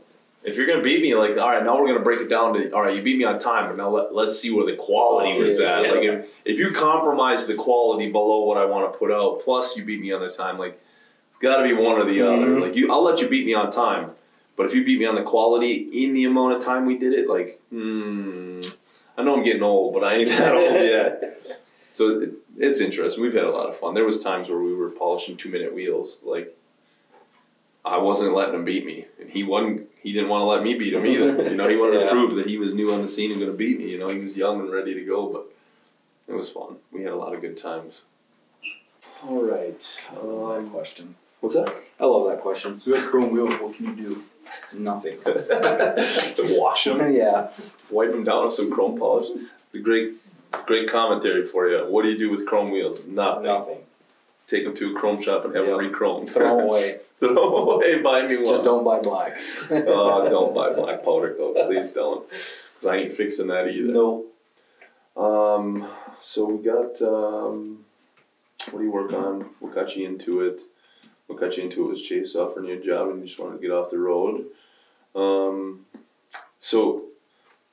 [0.45, 2.71] if you're gonna beat me, like, all right, now we're gonna break it down to,
[2.71, 5.37] all right, you beat me on time, but now let, let's see where the quality
[5.39, 5.83] was Yes, at.
[5.83, 5.91] yeah.
[5.91, 9.75] Like, if, if you compromise the quality below what I want to put out, plus
[9.75, 10.79] you beat me on the time, like,
[11.29, 12.45] it's got to be one or the other.
[12.47, 12.61] Mhm.
[12.61, 14.11] Like, you, I'll let you beat me on time,
[14.55, 15.73] but if you beat me on the quality
[16.05, 18.61] in the amount of time we did it, like, hmm,
[19.17, 21.59] I know I'm getting old, but I ain't that old yet.
[21.93, 23.23] So it, it's interesting.
[23.23, 23.93] We've had a lot of fun.
[23.95, 26.55] There was times where we were polishing two minute wheels, like.
[27.85, 29.87] I wasn't letting him beat me, and he wasn't.
[30.01, 31.49] He didn't want to let me beat him either.
[31.49, 32.05] You know, he wanted Yeah.
[32.05, 33.89] to prove that he was new on the scene and going to beat me.
[33.89, 35.45] You know, he was young and ready to go, but
[36.27, 36.77] it was fun.
[36.91, 38.01] We had a lot of good times.
[39.23, 39.99] All right.
[40.11, 41.15] I love that um, question.
[41.39, 41.73] What's that?
[41.99, 42.81] I love that question.
[42.85, 43.55] You had chrome wheels.
[43.59, 44.23] What can you do?
[44.73, 45.19] Nothing.
[45.23, 47.49] to wash them, yeah.
[47.89, 49.27] wipe them down with some chrome polish.
[49.71, 50.13] The great,
[50.65, 51.85] great commentary for you.
[51.85, 53.05] What do you do with chrome wheels?
[53.05, 53.43] Nothing.
[53.43, 53.77] Nothing.
[54.47, 55.91] Take them to a chrome shop and have them Yep.
[55.91, 56.29] re-chromed.
[56.29, 56.99] Throw 'em away.
[57.19, 58.01] Throw 'em away.
[58.01, 58.45] Buy me one.
[58.45, 59.37] Just don't buy black.
[59.71, 63.91] oh, don't buy black powder coat, please don't, because I ain't fixing that either.
[63.91, 64.25] No.
[65.17, 65.87] Um,
[66.19, 67.85] so we got um,
[68.71, 69.41] what do you work on?
[69.59, 70.61] What got you into it?
[71.27, 73.55] What got you into it was Chase offering you a job and you just wanted
[73.55, 74.45] to get off the road.
[75.15, 75.85] Um,
[76.59, 77.05] so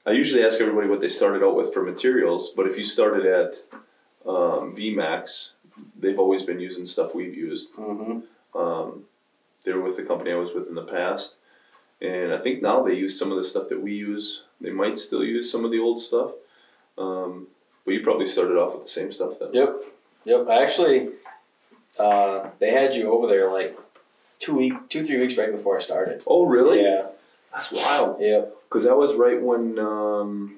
[0.06, 3.26] I usually ask everybody what they started out with for materials, but if you started
[3.26, 3.56] at
[4.26, 5.50] um, VMAX,
[5.98, 7.74] they've always been using stuff we've used.
[7.76, 8.58] Mm-hmm.
[8.58, 9.04] Um,
[9.64, 11.37] they were with the company I was with in the past,
[12.00, 14.42] and I think now they use some of the stuff that we use.
[14.61, 16.32] They might still use some of the old stuff,
[16.98, 17.46] um,
[17.85, 19.50] but you probably started off with the same stuff then.
[19.52, 19.82] Yep.
[20.24, 20.48] Yep.
[20.48, 21.08] I actually,
[21.98, 23.78] uh, they had you over there like
[24.38, 26.22] two week, two three weeks right before I started.
[26.26, 26.82] Oh, really?
[26.82, 27.06] Yeah.
[27.52, 28.20] That's wild.
[28.20, 28.54] Yep.
[28.68, 30.56] Because that was right when um,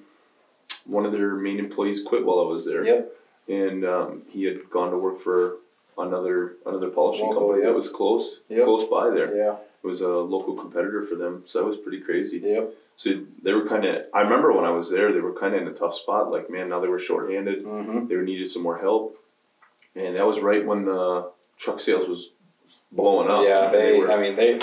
[0.86, 2.84] one of their main employees quit while I was there.
[2.84, 3.12] Yep.
[3.48, 5.56] And um, he had gone to work for
[5.98, 8.64] another another polishing Local, company that was close Yep.
[8.64, 9.36] close by there.
[9.36, 9.56] Yeah.
[9.82, 12.38] It was a local competitor for them, so that was pretty crazy.
[12.38, 12.72] Yep.
[12.96, 13.10] So
[13.42, 14.04] they were kind of.
[14.14, 16.30] I remember when I was there, they were kind of in a tough spot.
[16.32, 17.64] Like, man, now they were shorthanded.
[17.64, 18.06] Mm-hmm.
[18.06, 19.18] They needed some more help,
[19.94, 22.30] and that was right when the truck sales was
[22.92, 23.44] blowing up.
[23.44, 23.66] Yeah.
[23.66, 23.98] And They.
[23.98, 24.58] were- I mean, they.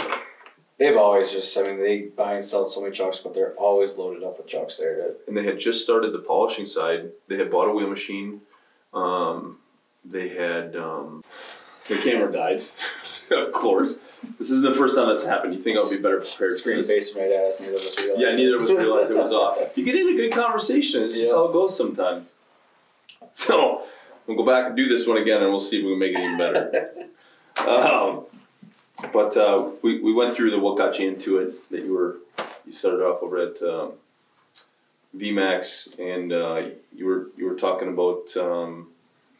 [0.79, 1.55] They've always just.
[1.55, 4.47] I mean, they buy and sell so many trucks, but they're always loaded up with
[4.47, 4.95] trucks there.
[4.95, 7.11] To, and they had just started the polishing side.
[7.27, 8.41] They had bought a wheel machine.
[8.93, 9.57] Um,
[10.05, 11.23] they had um,
[11.87, 12.63] the camera died,
[13.31, 13.99] of course.
[14.37, 15.53] This isn't the first time that's happened.
[15.53, 17.59] You think I'll be better prepared screen facing right at us.
[17.59, 18.21] Neither of us realized.
[18.21, 19.57] Yeah, neither of us realized it was off.
[19.77, 21.03] You get in a good conversation.
[21.03, 21.35] It's just Yeah.
[21.35, 22.33] how it goes sometimes.
[23.33, 23.83] So
[24.27, 26.13] we'll go back and do this one again, and we'll see if we can make
[26.13, 27.07] it even better.
[27.67, 28.25] um,
[29.13, 31.69] but uh, we we went through the what got you into it.
[31.71, 32.17] That you were
[32.65, 33.93] you started off over at um,
[35.15, 38.87] VMAX, and uh, you were you were talking about um,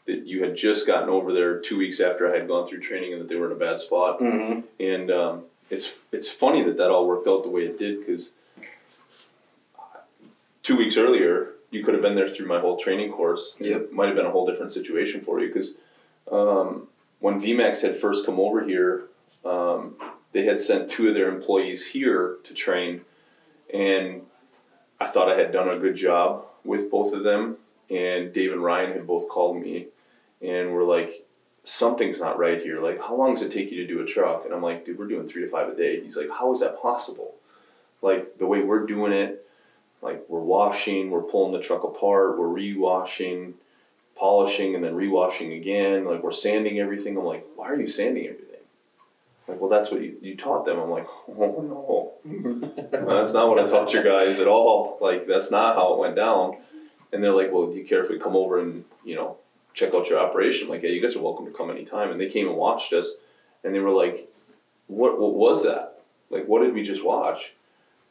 [0.06, 3.12] that you had just gotten over there two weeks after I had gone through training,
[3.12, 4.20] and that they were in a bad spot.
[4.20, 4.60] Mm-hmm.
[4.80, 8.32] And um, it's it's funny that that all worked out the way it did because
[10.62, 13.56] two weeks earlier you could have been there through my whole training course.
[13.58, 13.80] Yep.
[13.80, 15.74] It might have been a whole different situation for you because
[16.30, 16.86] um,
[17.20, 19.04] when VMAX had first come over here,
[19.44, 19.96] um,
[20.32, 23.00] they had sent two of their employees here to train,
[23.72, 24.22] and
[25.02, 27.56] I thought I had done a good job with both of them.
[27.90, 29.88] And Dave and Ryan had both called me
[30.40, 31.26] and were like,
[31.64, 32.80] something's not right here.
[32.80, 34.44] Like, how long does it take you to do a truck?
[34.44, 36.00] And I'm like, dude, we're doing three to five a day.
[36.00, 37.34] He's like, how is that possible?
[38.00, 39.46] Like, the way we're doing it,
[40.00, 43.54] like, we're washing, we're pulling the truck apart, we're re-washing,
[44.16, 46.04] polishing, and then re-washing again.
[46.04, 47.16] Like, we're sanding everything.
[47.16, 48.41] I'm like, why are you sanding everything?
[49.48, 50.78] Like, well, that's what you, you taught them.
[50.78, 52.62] I'm like, oh no.
[52.90, 54.98] that's not what I taught your guys at all.
[55.00, 56.58] Like, that's not how it went down.
[57.12, 59.36] And they're like, well, do you care if we come over and, you know,
[59.74, 60.68] check out your operation.
[60.68, 62.10] Like, hey, you guys are welcome to come anytime.
[62.10, 63.12] And they came and watched us,
[63.64, 64.28] and they were like,
[64.86, 66.00] what what was that?
[66.30, 67.54] Like, what did we just watch?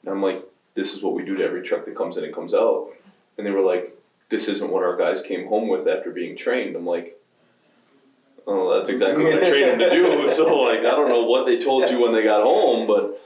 [0.03, 2.33] And I'm like, this is what we do to every truck that comes in and
[2.33, 2.89] comes out.
[3.37, 3.97] And they were like,
[4.29, 6.75] this isn't what our guys came home with after being trained.
[6.75, 7.19] I'm like,
[8.47, 10.29] oh, that's exactly what I trained them to do.
[10.35, 13.21] So like, I don't know what they told you when they got home, but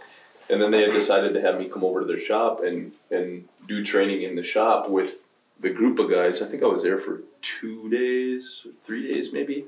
[0.49, 3.47] and then they had decided to have me come over to their shop and and
[3.67, 5.28] do training in the shop with
[5.60, 6.41] the group of guys.
[6.41, 9.65] I think I was there for two days, or three days maybe.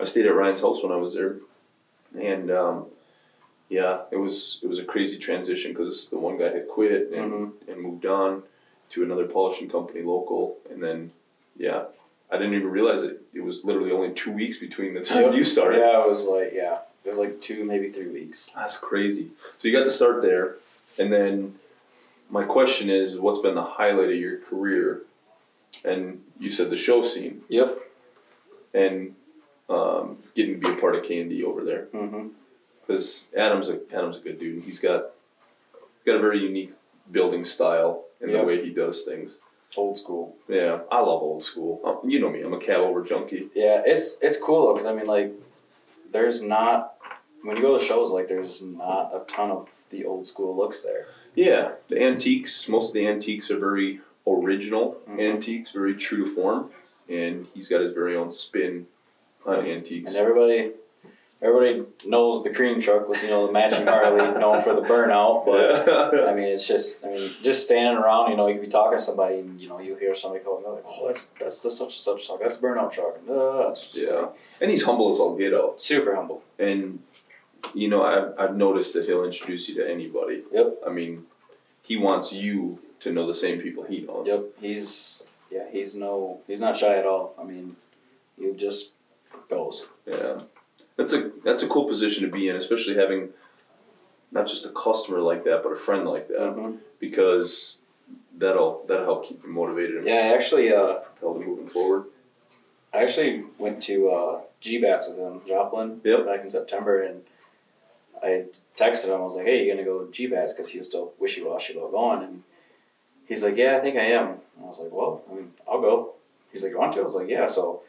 [0.00, 1.36] I stayed at Ryan's house when I was there,
[2.20, 2.86] and um,
[3.68, 7.52] yeah, it was it was a crazy transition because the one guy had quit and
[7.68, 8.42] and moved on
[8.90, 11.12] to another polishing company local, and then
[11.56, 11.84] yeah,
[12.30, 13.20] I didn't even realize it.
[13.32, 15.78] It was literally only two weeks between the time you started.
[15.78, 18.50] Yeah, it was like yeah, it was like two maybe three weeks.
[18.54, 19.30] That's crazy.
[19.58, 20.56] So you got to start there,
[20.98, 21.54] and then
[22.30, 25.02] my question is, what's been the highlight of your career?
[25.84, 27.78] And you said the show scene Yep.
[28.72, 29.14] and
[29.68, 32.28] um, getting to be a part of K and D over there Mm-hmm.
[32.80, 34.62] because Adam's a Adam's a good dude.
[34.64, 35.06] He's got
[36.06, 36.72] got a very unique
[37.10, 38.40] building style in Yep.
[38.40, 39.38] the way he does things.
[39.76, 40.36] Old school.
[40.48, 41.80] Yeah, I love old school.
[41.84, 43.48] Um, You know me, I'm a cabover junkie.
[43.54, 45.32] Yeah, it's it's cool though because I mean like,
[46.12, 46.94] there's not
[47.42, 50.82] when you go to shows like there's not a ton of the old school looks
[50.82, 51.06] there.
[51.34, 52.68] Yeah, the antiques.
[52.68, 55.20] Most of the antiques are very original Mhm.
[55.20, 56.70] antiques, very true to form,
[57.08, 58.86] and he's got his very own spin
[59.44, 60.08] on antiques.
[60.08, 60.72] And everybody,
[61.44, 65.44] everybody knows the cream truck with you know the matching Harley, known for the burnout.
[65.44, 68.68] But I mean, it's just I mean, just standing around, you know, you could be
[68.68, 71.62] talking to somebody, and you know, you hear somebody go, and like, "Oh, that's that's
[71.62, 72.40] the such and such truck.
[72.40, 75.80] That's burnout truck." And, uh, yeah, like, and he's humble as all get out.
[75.80, 76.42] super humble.
[76.58, 77.00] And
[77.74, 80.42] you know, I've I've noticed that he'll introduce you to anybody.
[80.52, 80.78] Yep.
[80.86, 81.26] I mean,
[81.82, 84.26] he wants you to know the same people he knows.
[84.26, 87.34] Yep, he's yeah, he's no, he's not shy at all.
[87.38, 87.76] I mean,
[88.38, 88.92] he just
[89.48, 89.86] goes.
[90.06, 90.40] Yeah,
[90.96, 93.30] that's a that's a cool position to be in, especially having
[94.30, 96.78] not just a customer like that, but a friend like that, Mhm.
[96.98, 97.78] because
[98.36, 102.06] that'll that'll help keep you motivated and Yeah, I actually, uh, propel them moving forward.
[102.92, 106.26] I actually went to uh, G-Bats with him, Joplin, Yep.
[106.26, 107.24] back in September, and
[108.22, 109.20] I texted him.
[109.20, 112.22] I was like, "Hey, you gonna go G-Bats?" Because he was still wishy-washy about going,
[112.22, 112.42] and
[113.26, 115.80] he's like, "Yeah, I think I am." And I was like, "Well, I mean, I'll
[115.80, 116.14] go."
[116.52, 117.82] He's like, "You want to?" I was like, "Yeah." So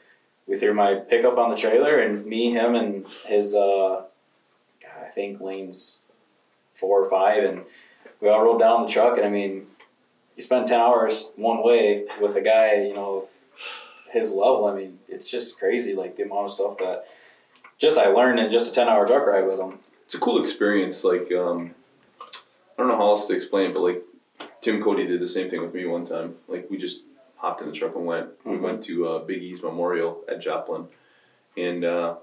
[0.47, 4.03] we threw my pickup on the trailer, and me, him, and his, uh,
[5.01, 6.03] I think lanes
[6.73, 7.63] four or five, and
[8.21, 9.17] we all rolled down the truck.
[9.17, 9.67] And I mean,
[10.35, 13.27] you spend ten hours one way with a guy, you know,
[14.11, 14.67] his level.
[14.67, 17.05] I mean, it's just crazy, like the amount of stuff that
[17.77, 19.79] just I learned in just a ten hour truck ride with him.
[20.05, 21.03] It's a cool experience.
[21.03, 21.73] Like um,
[22.21, 22.27] I
[22.77, 24.03] don't know how else to explain it, but like
[24.61, 26.35] Tim Cody did the same thing with me one time.
[26.47, 27.01] Like we just
[27.45, 28.29] hopped in the truck and went.
[28.43, 28.61] We Mhm.
[28.61, 30.87] went to uh, Big E's Memorial at Joplin,
[31.55, 32.15] and uh,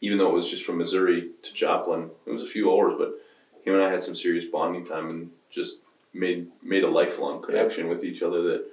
[0.00, 3.20] even though it was just from Missouri to Joplin, it was a few hours, but
[3.64, 5.78] him and I had some serious bonding time and just
[6.14, 8.40] made made a lifelong connection with each other.
[8.42, 8.66] That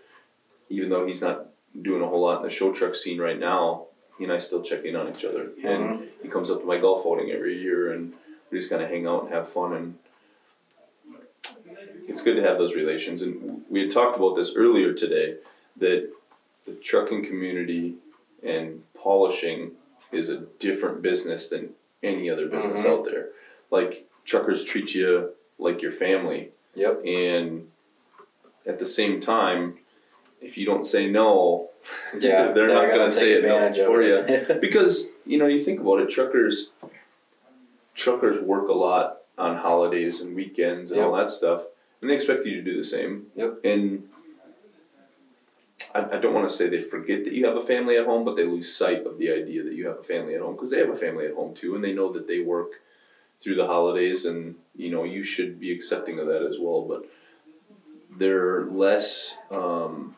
[0.70, 1.48] even though he's not
[1.82, 3.88] doing a whole lot in the show truck scene right now,
[4.20, 5.50] he and I still check in on each other.
[5.64, 8.14] And he comes up to my golf outing every year, and
[8.52, 9.74] we just kind of hang out and have fun.
[9.74, 9.98] And
[12.08, 13.24] it's good to have those relations.
[13.24, 15.38] And we had talked about this earlier today
[15.78, 16.10] that
[16.66, 17.96] the trucking community
[18.44, 19.72] and polishing
[20.12, 21.70] is a different business than
[22.04, 22.90] any other business Mhm.
[22.90, 23.30] out there.
[23.72, 27.06] Like truckers treat you like your family, Yep.
[27.06, 27.70] and
[28.66, 29.78] at the same time,
[30.42, 31.70] if you don't say no,
[32.20, 34.60] Yeah, they're, not gonna, take say it no for you it.
[34.62, 36.72] because you know you think about it truckers
[37.94, 41.64] truckers work a lot on holidays and weekends and all that stuff
[42.02, 43.60] and they expect you to do the same Yep.
[43.64, 44.10] and
[45.96, 48.26] I, I don't want to say they forget that you have a family at home
[48.26, 50.70] but they lose sight of the idea that you have a family at home because
[50.72, 52.72] they have a family at home too and they know that they work
[53.40, 57.06] through the holidays and you know you should be accepting of that as well but
[58.18, 60.16] they're less um,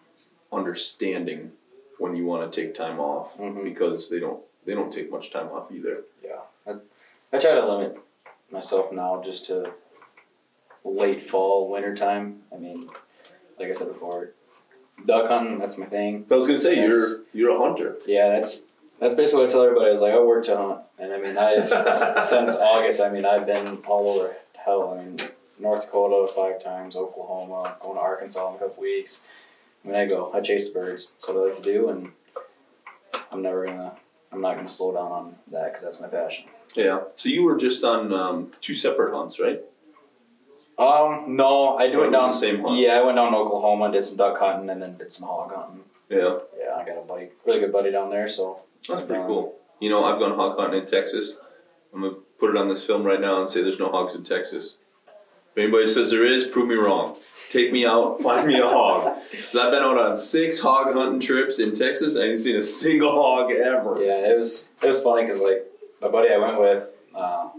[0.52, 1.52] understanding
[2.00, 3.63] when you want to take time off Mhm.
[3.63, 6.04] because they don't they don't take much time off either.
[6.24, 6.72] Yeah, I,
[7.32, 7.98] I try to limit
[8.51, 9.72] myself now just to
[10.84, 12.43] late fall, winter time.
[12.54, 12.89] I mean,
[13.58, 14.32] like I said before,
[15.06, 16.26] duck hunting that's my thing.
[16.28, 17.95] So I was gonna say That's- you're you're a hunter.
[18.06, 18.68] Yeah, that's
[19.00, 19.88] that's basically what I tell everybody.
[19.88, 21.70] I was like, I work to hunt, and I mean, I've
[22.28, 23.02] since August.
[23.02, 24.93] I mean, I've been all over hell.
[24.98, 25.20] I mean,
[25.60, 29.24] North Dakota five times, Oklahoma, going to Arkansas in a couple weeks.
[29.86, 31.12] I mean, I go, I chase the birds.
[31.12, 32.12] That's what I like to do, and
[33.32, 33.93] I'm never gonna,
[34.32, 36.45] I'm not gonna slow down on that because that's my passion.
[36.76, 37.02] Yeah.
[37.16, 39.62] So you were just on um, two separate hunts, right?
[40.80, 42.30] Um, no, I do it down.
[42.30, 42.78] the same hunt?
[42.78, 45.53] Yeah, I went down to Oklahoma, did some duck hunting, and then did some hog
[45.53, 45.84] hunting.
[46.09, 46.38] Yeah.
[46.57, 48.28] Yeah, I got a buddy, really good buddy down there.
[48.28, 49.55] So That's pretty Um, cool.
[49.80, 51.36] You know, I've gone hog hunting in Texas.
[51.93, 54.23] I'm gonna put it on this film right now and say there's no hogs in
[54.23, 54.75] Texas.
[55.07, 57.17] If anybody says there is, prove me wrong.
[57.51, 59.03] Take me out, find me a hog.
[59.32, 62.17] 'Cause I've been out on six hog hunting trips in Texas.
[62.17, 63.97] I ain't seen a single hog ever.
[64.03, 65.65] yeah, it was it was funny because like
[66.01, 67.49] my buddy I went with, uh,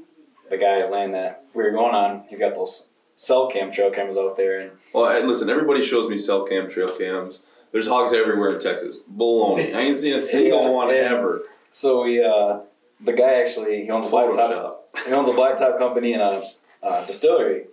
[0.51, 4.17] the guy's land that we were going on, he's got those cell cam trail cameras
[4.17, 7.43] out there, and Well, I, listen, everybody shows me cell cam, trail cams.
[7.73, 9.03] There's hogs everywhere in Texas.
[9.15, 9.75] Baloney.
[9.75, 11.11] I ain't seen a single Yeah, one yeah.
[11.13, 11.43] ever.
[11.71, 12.61] so we uh,
[13.01, 16.43] the guy actually he owns a blacktop he owns a blacktop company and a
[16.83, 17.65] uh, distillery.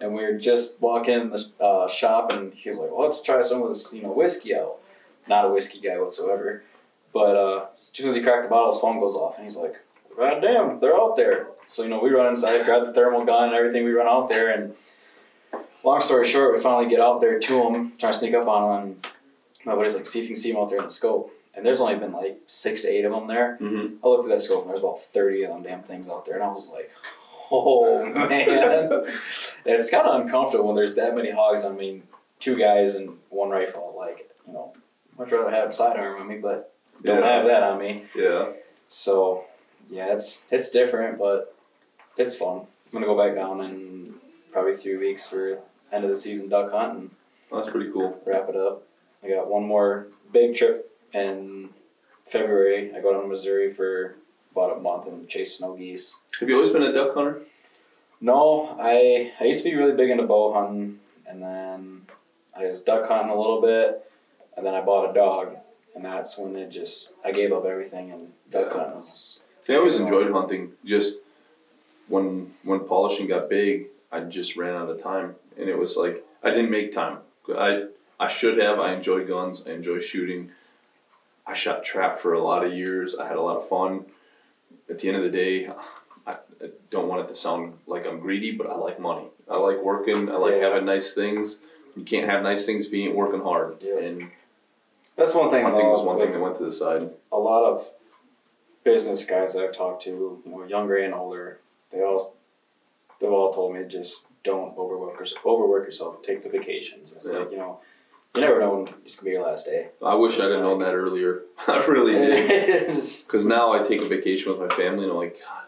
[0.00, 3.22] And we were just walking in the uh, shop, and he was like, well, "Let's
[3.22, 4.76] try some of this, you know, whiskey out."
[5.28, 6.62] Not a whiskey guy whatsoever,
[7.12, 9.56] but uh, as soon as he cracked the bottle, his phone goes off, and he's
[9.56, 9.76] like,
[10.16, 13.48] "God damn, they're out there!" So you know, we run inside, grab the thermal gun
[13.48, 13.84] and everything.
[13.84, 14.74] We run out there, and
[15.82, 18.70] long story short, we finally get out there to them, trying to sneak up on
[18.80, 18.88] them.
[19.58, 21.30] And my buddy's like, "See if you can see them out there in the scope."
[21.56, 23.56] And there's only been like six to eight of them there.
[23.60, 24.04] Mm-hmm.
[24.04, 26.34] I looked at that scope and there's about 30 of them damn things out there.
[26.34, 26.90] And I was like,
[27.52, 28.90] oh man.
[29.64, 31.64] it's kind of uncomfortable when there's that many hogs.
[31.64, 32.02] I mean,
[32.40, 33.82] two guys and one rifle.
[33.82, 34.72] I was like, you know,
[35.16, 37.36] much rather have a sidearm on me, but don't Yeah.
[37.36, 38.06] have that on me.
[38.16, 38.48] Yeah.
[38.88, 39.44] So,
[39.90, 41.54] yeah, it's it's different, but
[42.16, 42.58] it's fun.
[42.58, 44.14] I'm going to go back down in
[44.52, 45.58] probably three weeks for
[45.92, 47.10] end of the season duck hunt and
[47.52, 48.20] That's pretty cool.
[48.24, 48.82] wrap it up.
[49.22, 51.70] I got one more big trip in
[52.24, 52.94] February.
[52.94, 54.14] I go down to Missouri for
[54.52, 56.20] about a month and chase snow geese.
[56.40, 57.40] Have you always been a duck hunter?
[58.20, 62.02] No, I I used to be really big into bow hunting, and then
[62.56, 64.08] I was duck hunting a little bit,
[64.56, 65.56] and then I bought a dog,
[65.94, 68.78] and that's when it just I gave up everything and duck Yeah.
[68.78, 70.72] hunting was See, I always enjoyed hunting.
[70.84, 71.18] Just
[72.08, 76.24] when when polishing got big, I just ran out of time, and it was like
[76.42, 77.18] I didn't make time.
[77.48, 77.86] I
[78.20, 78.78] I should have.
[78.78, 79.66] I enjoy guns.
[79.66, 80.50] I enjoy shooting.
[81.46, 83.14] I shot trap for a lot of years.
[83.16, 84.06] I had a lot of fun.
[84.88, 85.68] At the end of the day,
[86.26, 89.26] I, I don't want it to sound like I'm greedy, but I like money.
[89.50, 90.30] I like working.
[90.30, 90.68] I like Yeah.
[90.68, 91.60] having nice things.
[91.96, 93.76] You can't have nice things if you ain't working hard.
[93.82, 93.98] Yeah.
[93.98, 94.30] And
[95.16, 95.62] that's one thing.
[95.64, 97.10] hunting though, was one thing that went to the side.
[97.32, 97.90] a lot of
[98.84, 101.60] business guys that I've talked to, you know, younger and older,
[101.90, 102.36] they all
[103.20, 105.44] they've all told me just don't overwork yourself.
[105.46, 106.22] Overwork yourself.
[106.22, 107.12] Take the vacations.
[107.12, 107.40] It's Yeah.
[107.40, 107.80] like you know,
[108.34, 109.88] you never know when it's gonna be your last day.
[110.02, 111.42] I wish So I'd have known that earlier.
[111.66, 112.86] I really did.
[112.88, 115.64] Because now I take a vacation with my family and I'm like, God,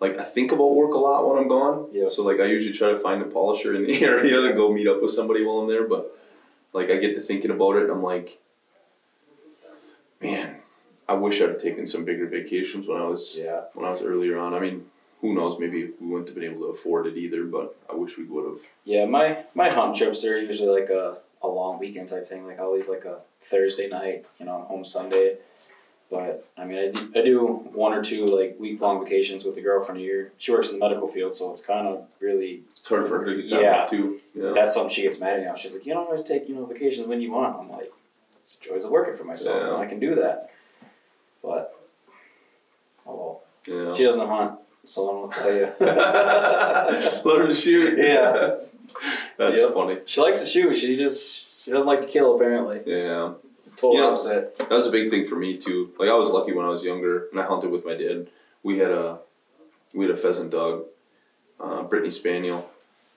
[0.00, 1.88] like I think about work a lot when I'm gone.
[1.92, 2.10] Yeah.
[2.10, 4.86] So like I usually try to find a polisher in the area to go meet
[4.86, 5.86] up with somebody while I'm there.
[5.88, 6.14] But
[6.74, 8.38] like I get to thinking about it and I'm like,
[11.08, 14.02] I wish I'd have taken some bigger vacations when I was yeah, when I was
[14.02, 14.54] earlier on.
[14.54, 14.86] I mean,
[15.20, 15.58] who knows?
[15.60, 17.44] Maybe we wouldn't have been able to afford it either.
[17.44, 18.58] But I wish we would have.
[18.84, 19.04] yeah.
[19.06, 22.46] My my hunt trips they're usually like a a long weekend type thing.
[22.46, 25.36] Like I'll leave like a Thursday night, you know, I'm home Sunday.
[26.10, 29.54] But I mean, I do, I do one or two like week long vacations with
[29.56, 30.32] the girlfriend a year.
[30.38, 33.24] She works in the medical field, so it's kind of really It's hard for her
[33.26, 33.82] to get time Yeah.
[33.84, 34.20] off too.
[34.34, 34.52] Yeah.
[34.54, 35.60] that's something she gets mad at me.
[35.60, 37.56] She's like, you don't always take you know vacations when you want.
[37.58, 37.90] I'm like,
[38.36, 39.74] it's the joys of working for myself, Yeah.
[39.74, 40.50] and I can do that.
[41.44, 41.78] But
[43.06, 43.94] oh well, Yeah.
[43.94, 45.72] she doesn't hunt, so I will tell you.
[45.80, 47.98] Let her shoot.
[47.98, 48.56] Yeah.
[49.36, 49.74] That's Yep.
[49.74, 49.98] funny.
[50.06, 50.74] she likes to shoot.
[50.74, 52.34] She just she doesn't like to kill.
[52.36, 53.34] Apparently, Yeah.
[53.76, 54.06] total Yeah.
[54.06, 54.58] opposite.
[54.58, 55.90] That was a big thing for me too.
[55.98, 58.28] Like I was lucky when I was younger, and I hunted with my dad.
[58.62, 59.18] We had a
[59.92, 60.84] we had a pheasant dog,
[61.60, 62.68] uh, Brittany Spaniel,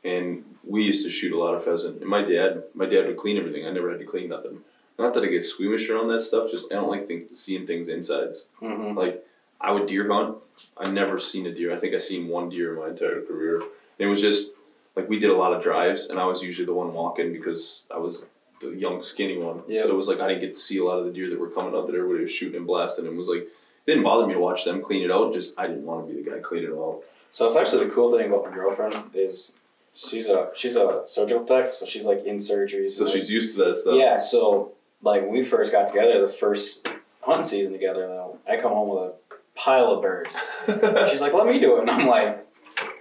[0.04, 2.02] and we used to shoot a lot of pheasant.
[2.02, 3.66] And my dad, my dad would clean everything.
[3.66, 4.62] I never had to clean nothing.
[5.00, 6.50] Not that I get squeamish around that stuff.
[6.50, 8.48] Just I don't like think, seeing things insides.
[8.62, 8.98] Mm-hmm.
[8.98, 9.26] Like
[9.62, 10.38] I would deer hunt.
[10.78, 11.74] I've never seen a deer.
[11.74, 13.58] I think I've seen one deer in my entire career.
[13.58, 13.70] And
[14.00, 14.52] it was just
[14.96, 17.84] like we did a lot of drives, and I was usually the one walking because
[17.94, 18.26] I was
[18.62, 19.62] the young skinny one.
[19.68, 19.84] Yeah.
[19.84, 21.40] So it was like I didn't get to see a lot of the deer that
[21.40, 23.06] were coming up that everybody was shooting and blasting.
[23.06, 23.52] And it was like it
[23.86, 25.34] didn't bother me to watch them clean it out.
[25.34, 27.04] Just I didn't want to be the guy cleaning it out.
[27.30, 29.58] So it's actually the cool thing about my girlfriend is
[29.94, 32.92] she's a she's a surgical tech, so she's like in surgeries.
[32.92, 33.96] So she's used to that stuff.
[33.96, 36.88] Yeah, so like when we first got together, the first
[37.22, 39.14] hunting season together, though, I come home with a
[39.56, 40.40] pile of birds.
[41.10, 42.46] She's like, "Let me do it," and I'm like,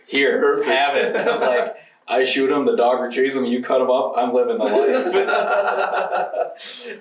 [0.06, 0.68] "Here, Perfect.
[0.68, 1.76] have it." It's like
[2.08, 4.14] I shoot them, the dog retrieves them, you cut them up.
[4.16, 5.12] I'm living the life.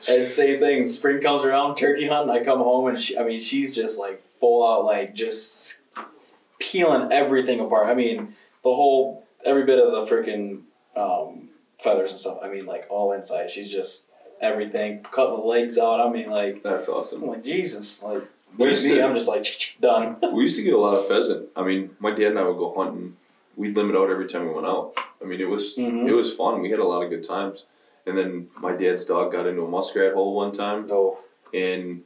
[0.09, 0.87] and same thing.
[0.87, 2.35] Spring comes around, turkey hunting.
[2.35, 5.81] I come home and she, I mean, she's just like full out, like just
[6.57, 7.87] peeling everything apart.
[7.87, 8.33] I mean,
[8.63, 10.61] the whole every bit of the freaking
[10.95, 12.39] um, feathers and stuff.
[12.43, 13.51] I mean, like all inside.
[13.51, 14.09] She's just
[14.41, 15.99] everything, cut the legs out.
[15.99, 17.25] I mean, like That's I'm awesome.
[17.25, 18.03] like Jesus.
[18.03, 18.23] Like
[18.57, 18.95] We there's me.
[18.95, 19.45] to- I'm just like
[19.81, 20.17] done.
[20.33, 21.49] we used to get a lot of pheasant.
[21.55, 23.17] I mean, my dad and I would go hunting.
[23.55, 24.93] We'd limit out every time we went out.
[25.21, 26.07] I mean, it was Mhm.
[26.07, 26.61] it was fun.
[26.61, 27.65] We had a lot of good times.
[28.05, 31.17] And then my dad's dog got into a muskrat hole one time, Oh,
[31.53, 32.03] and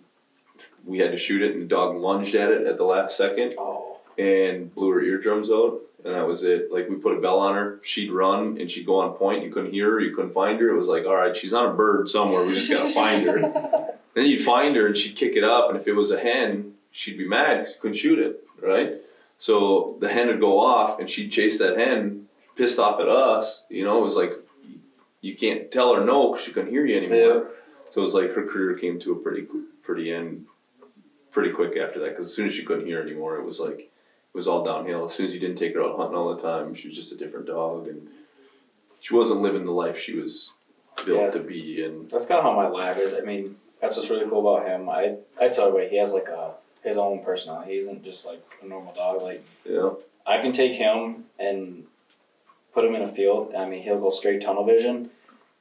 [0.85, 3.53] we had to shoot it, and the dog lunged at it at the last second
[3.57, 3.97] Oh.
[4.17, 6.71] and blew her eardrums out, and that was it.
[6.71, 9.43] Like we put a bell on her, she'd run, and she'd go on point.
[9.43, 10.69] You couldn't hear her, you couldn't find her.
[10.69, 12.45] It was like, all right, she's on a bird somewhere.
[12.45, 13.89] We just gotta find her.
[14.13, 16.73] then you'd find her, and she'd kick it up, and if it was a hen,
[16.91, 18.95] she'd be mad because you couldn't shoot it, right?
[19.37, 23.63] So the hen would go off, and she'd chase that hen, pissed off at us.
[23.69, 24.33] You know, it was like
[25.21, 27.17] you can't tell her no because she couldn't hear you anymore.
[27.17, 27.49] Yeah.
[27.89, 29.47] So it was like her career came to a pretty
[29.83, 30.45] pretty end
[31.31, 33.88] pretty quick after that because as soon as she couldn't hear anymore, it was like
[34.33, 35.05] was all downhill.
[35.05, 37.11] As soon as you didn't take her out hunting all the time, she was just
[37.11, 38.07] a different dog, and
[38.99, 40.53] she wasn't living the life she was
[41.05, 41.31] built Yeah.
[41.31, 41.83] to be.
[41.83, 43.13] And That's kind of how my lab is.
[43.15, 44.89] I mean, that's what's really cool about him.
[44.89, 46.53] I I tell everybody he has like a
[46.83, 47.71] his own personality.
[47.73, 49.21] He isn't just like a normal dog.
[49.21, 49.89] Like yeah,
[50.27, 51.85] I can take him and
[52.73, 53.53] put him in a field.
[53.55, 55.09] I mean, he'll go straight tunnel vision,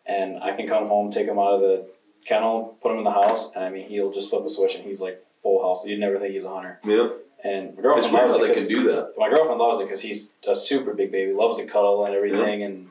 [0.06, 1.86] and I can come home, take him out of the
[2.24, 4.84] kennel, put him in the house, and I mean, he'll just flip a switch and
[4.84, 5.86] he's like full house.
[5.86, 6.80] You'd never think he's a hunter.
[6.84, 7.08] yeah,
[7.44, 9.12] And my it's girlfriend weird loves how it they can do that.
[9.16, 12.60] my girlfriend loves it because he's a super big baby, loves to cuddle and everything.
[12.60, 12.62] Mm-hmm.
[12.62, 12.90] And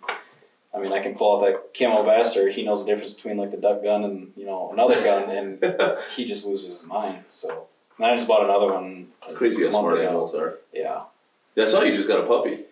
[0.74, 3.38] I mean, I can pull out that camo vest, or he knows the difference between
[3.38, 5.30] like the duck gun and you know another gun,
[5.64, 7.26] and he just loses his mind.
[7.30, 7.68] So
[7.98, 9.08] and I just bought another one.
[9.34, 10.04] Crazy how smart ago.
[10.04, 10.60] animals are.
[10.74, 11.02] Yeah,
[11.56, 12.66] Yeah, I saw you just got a puppy.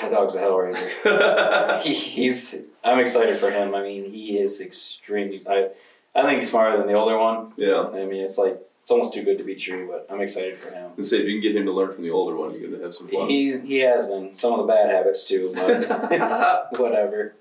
[0.00, 0.88] that dog's a hell raiser.
[1.04, 2.62] yeah, he, he's.
[2.84, 3.74] I'm excited for him.
[3.74, 5.40] I mean, he is extremely.
[5.48, 5.70] I,
[6.14, 7.52] I think he's smarter than the older one.
[7.56, 7.88] Yeah.
[7.88, 10.70] I mean, it's like it's almost too good to be true, but I'm excited for
[10.70, 10.92] him.
[10.96, 12.84] and say if you can get him to learn from the older one, you're gonna
[12.84, 13.28] have some fun.
[13.28, 16.44] He's he has been some of the bad habits too, but it's
[16.78, 17.34] whatever.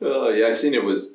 [0.00, 1.08] Oh yeah, I seen it was.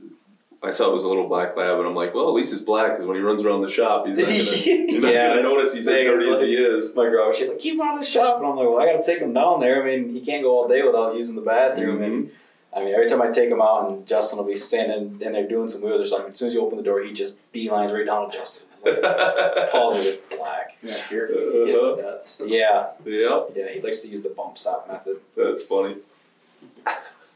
[0.62, 2.62] I saw it was a little black lab, and I'm like, well, at least it's
[2.62, 4.38] black because when he runs around the shop, he's not gonna,
[4.92, 6.94] you're not Yeah, gonna notice he's as dirty it's as he is.
[6.94, 8.88] My girl, she's like, keep him out of the shop, and I'm like, well, I
[8.88, 9.82] gotta take him down there.
[9.82, 12.36] I mean, he can't go all day without using the bathroom, and mm-hmm.
[12.76, 15.48] I mean, every time I take him out, and Justin will be standing in there
[15.48, 16.32] doing some wheels or something.
[16.34, 18.68] As soon as you open the door, he just beelines right down to Justin.
[18.84, 20.78] Paws are just black.
[20.84, 22.02] Yeah, here Uh-huh.
[22.02, 22.42] nuts.
[22.46, 25.22] Yeah, yeah, yeah, he likes to use the bump stop method.
[25.38, 25.96] that's funny.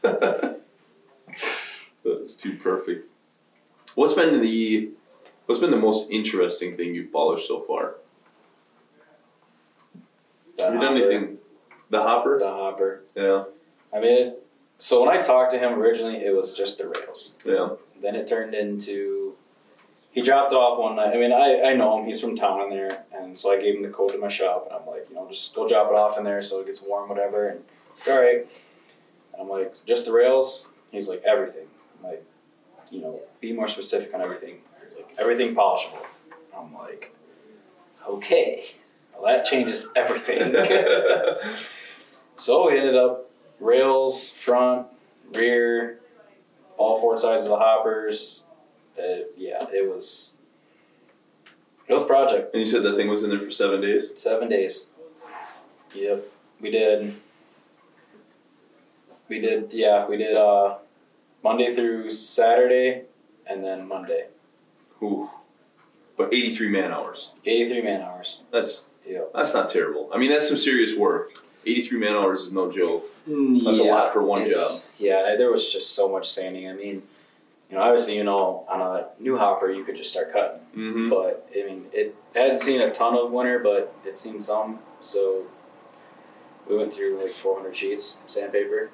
[2.04, 3.08] that's too perfect.
[3.94, 4.90] What's been the
[5.46, 7.94] What's been the most interesting thing you've polished so far?
[10.56, 11.38] The Have you done anything?
[11.88, 12.38] The hopper?
[12.38, 13.02] The hopper.
[13.16, 13.44] Yeah,
[13.92, 14.46] I mean, it,
[14.80, 17.36] so when I talked to him originally, it was just the rails.
[17.44, 17.68] yeah,
[18.00, 19.34] Then it turned into
[20.12, 21.14] he dropped it off one night.
[21.14, 22.06] I mean, I, I know him.
[22.06, 24.66] He's from town in there, and so I gave him the code to my shop,
[24.66, 26.82] and I'm like, you know, just go drop it off in there so it gets
[26.82, 27.48] warm, whatever.
[27.48, 27.60] And
[27.96, 28.46] he's like, all right.
[29.32, 30.68] And I'm like, just the rails.
[30.90, 31.66] He's like, everything.
[31.98, 32.24] I'm like,
[32.90, 34.56] you know, be more specific on everything.
[34.80, 36.04] He's like, everything polishable.
[36.56, 37.14] I'm like,
[38.08, 38.64] okay.
[39.12, 40.54] Well, that changes everything.
[42.36, 43.29] so we ended up
[43.60, 44.86] rails, front,
[45.32, 46.00] rear,
[46.76, 48.46] all four sides of the hoppers.
[48.98, 50.34] Uh, yeah, it was.
[51.86, 52.54] It was a project.
[52.54, 54.10] And you said that thing was in there for seven days.
[54.14, 54.86] Seven days.
[55.94, 56.24] Yep,
[56.60, 57.14] we did.
[59.28, 60.78] We did, yeah, we did uh,
[61.42, 63.02] Monday through Saturday,
[63.46, 64.26] and then Monday.
[65.02, 65.30] Ooh,
[66.16, 67.30] but eighty-three man hours.
[67.44, 68.40] Eighty-three man hours.
[68.52, 69.22] That's yeah.
[69.34, 70.10] that's not terrible.
[70.12, 71.32] I mean, that's some serious work.
[71.66, 73.04] Eighty-three man hours is no joke.
[73.26, 74.70] That's a lot for one job.
[74.98, 76.68] Yeah, there was just so much sanding.
[76.68, 77.02] I mean,
[77.70, 80.60] you know, obviously, you know, on a new hopper, you could just start cutting.
[80.76, 81.08] Mm-hmm.
[81.10, 84.80] But I mean, it hadn't seen a ton of winter, but it's seen some.
[84.98, 85.44] So
[86.68, 88.90] we went through like 400 sheets of sandpaper,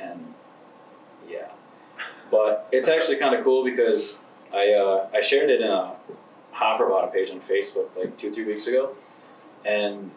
[0.00, 0.34] and
[1.28, 1.50] yeah.
[2.30, 4.20] But it's actually kind of cool because
[4.52, 5.94] I uh, I shared it in a
[6.52, 8.96] Hopper Bottom page on Facebook like two three weeks ago,
[9.64, 10.10] and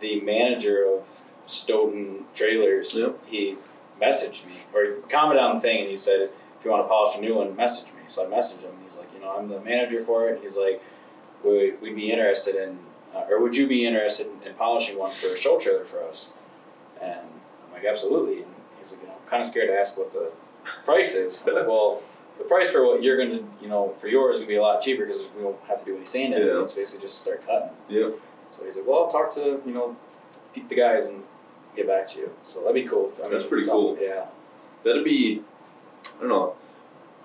[0.00, 1.13] the manager of
[1.46, 3.18] Stoughton Trailers Yep.
[3.26, 3.56] he
[4.00, 6.88] messaged me or he commented on the thing and he said if you want to
[6.88, 8.00] polish a new one message me.
[8.06, 8.70] So I messaged him.
[8.72, 10.34] And he's like you know I'm the manager for it.
[10.34, 10.82] And he's like
[11.42, 12.78] would we'd be interested in
[13.14, 16.02] uh, or would you be interested in, in polishing one for a show trailer for
[16.02, 16.32] us?
[17.00, 17.20] And
[17.66, 18.42] I'm like absolutely.
[18.42, 20.32] And he's like you know I'm kind of scared to ask what the
[20.84, 21.44] price is.
[21.46, 22.02] I'm like well
[22.38, 24.80] the price for what you're gonna you know for yours is gonna be a lot
[24.82, 26.40] cheaper because we won't have to do any sanding.
[26.40, 26.62] Yeah.
[26.62, 27.70] it's basically just start cutting.
[27.88, 28.08] Yeah.
[28.50, 29.96] so he's like well I'll talk to you know
[30.54, 31.22] the guys and
[31.76, 33.98] get back to you so that'd be cool I That's mean, pretty cool.
[34.00, 34.26] yeah
[34.84, 35.42] That'd be,
[36.18, 36.54] I don't know.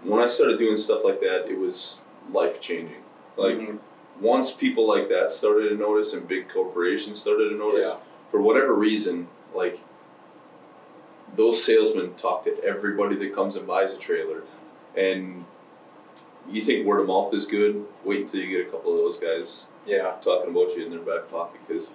[0.04, 2.00] When I started doing stuff like that, it was
[2.32, 3.04] life changing.
[3.36, 3.80] Like Mhm.
[4.22, 8.00] once people like that started to notice, and big corporations started to notice, Yeah.
[8.32, 9.80] for whatever reason, like
[11.36, 14.44] those salesmen talk to everybody that comes and buys a trailer,
[14.96, 15.44] and
[16.50, 17.86] you think word of mouth is good.
[18.06, 21.00] Wait until you get a couple of those guys yeah talking about you in their
[21.00, 21.92] back pocket because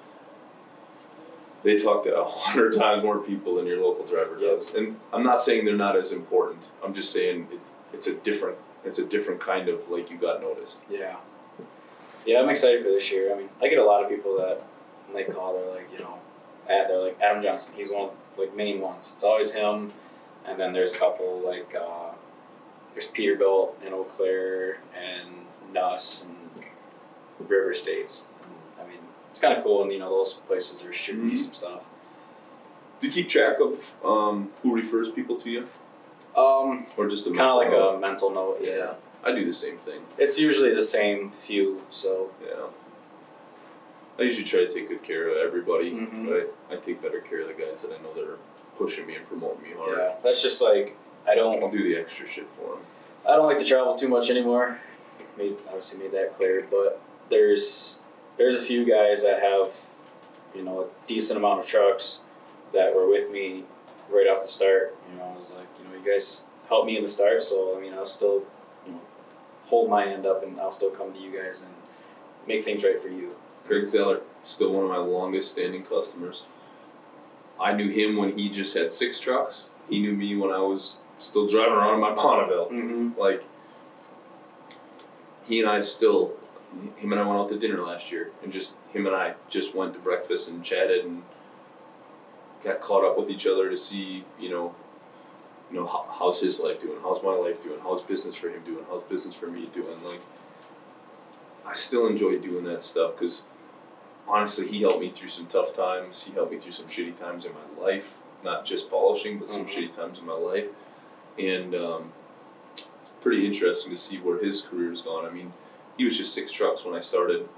[1.64, 4.74] they talk to a hundred times more people than your local driver does.
[4.74, 6.70] And I'm not saying they're not as important.
[6.84, 7.60] I'm just saying it,
[7.92, 10.84] it's a different it's a different kind of like you got noticed.
[10.88, 11.16] Yeah.
[12.26, 13.34] Yeah, I'm excited for this year.
[13.34, 14.62] I mean, I get a lot of people that
[15.06, 16.18] when they call, they're like, you know,
[16.68, 17.74] ad, they're like Adam Johnson.
[17.76, 19.12] He's one of like main ones.
[19.14, 19.92] It's always him,
[20.46, 22.12] and then there's a couple like uh,
[22.92, 25.30] there's Peterbilt and Eau Claire and
[25.72, 28.28] Nuss and River States.
[29.34, 31.38] I it's kind of cool, and you know those places are shooting me Mhm.
[31.38, 31.82] some stuff.
[33.00, 35.66] Do you keep track of um, who refers people to you,
[36.36, 38.60] Um, or just a kind of like a mental note.
[38.60, 38.68] note?
[38.68, 38.94] Yeah.
[39.24, 40.02] I do the same thing.
[40.18, 42.66] It's usually the same few, so Yeah.
[44.20, 46.28] I usually try to take good care of everybody, Mhm.
[46.28, 48.38] but I take better care of the guys that I know that are
[48.78, 49.98] pushing me and promoting me hard.
[49.98, 50.94] yeah, that's just like
[51.26, 52.84] I don't I'll do the extra shit for them.
[53.26, 54.78] I don't like to travel too much anymore.
[55.36, 58.00] Made obviously made that clear, but there's
[58.36, 59.72] there's a few guys that have
[60.54, 62.24] you know a decent amount of trucks
[62.72, 63.64] that were with me
[64.10, 64.96] right off the start.
[65.10, 67.76] You know, I was like, you know, you guys helped me in the start, so
[67.76, 68.44] I mean, I'll still
[68.86, 69.00] you know
[69.66, 71.72] hold my end up and I'll still come to you guys and
[72.46, 73.36] make things right for you.
[73.66, 76.44] Craig Zeller, still one of my longest standing customers.
[77.60, 79.70] I knew him when he just had six trucks.
[79.88, 82.66] He knew me when I was still driving around in my Bonneville.
[82.66, 83.18] Mm-hmm.
[83.18, 83.44] Like,
[85.44, 86.32] he and I still,
[86.96, 89.74] him and I went out to dinner last year, and just him and I just
[89.74, 91.22] went to breakfast and chatted and
[92.62, 94.74] got caught up with each other to see, you know,
[95.70, 98.62] you know how, how's his life doing, how's my life doing, how's business for him
[98.64, 100.02] doing, how's business for me doing.
[100.04, 100.20] Like,
[101.66, 103.44] I still enjoy doing that stuff because
[104.28, 106.22] honestly, he helped me through some tough times.
[106.24, 109.64] He helped me through some shitty times in my life, not just polishing, but some
[109.66, 109.68] Mhm.
[109.90, 110.66] shitty times in my life,
[111.38, 111.74] and.
[111.74, 112.12] Um,
[112.76, 115.24] it's pretty interesting to see where his career's gone.
[115.24, 115.52] I mean,
[115.96, 117.48] he was just six trucks when I started,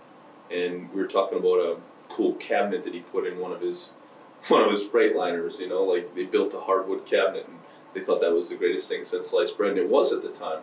[0.51, 1.76] and we were talking about a
[2.09, 3.95] cool cabinet that he put in one of his
[4.49, 5.59] one of his Freightliners.
[5.59, 7.59] You know, like they built a hardwood cabinet, and
[7.95, 10.30] they thought that was the greatest thing since sliced bread, and it was at the
[10.30, 10.62] time.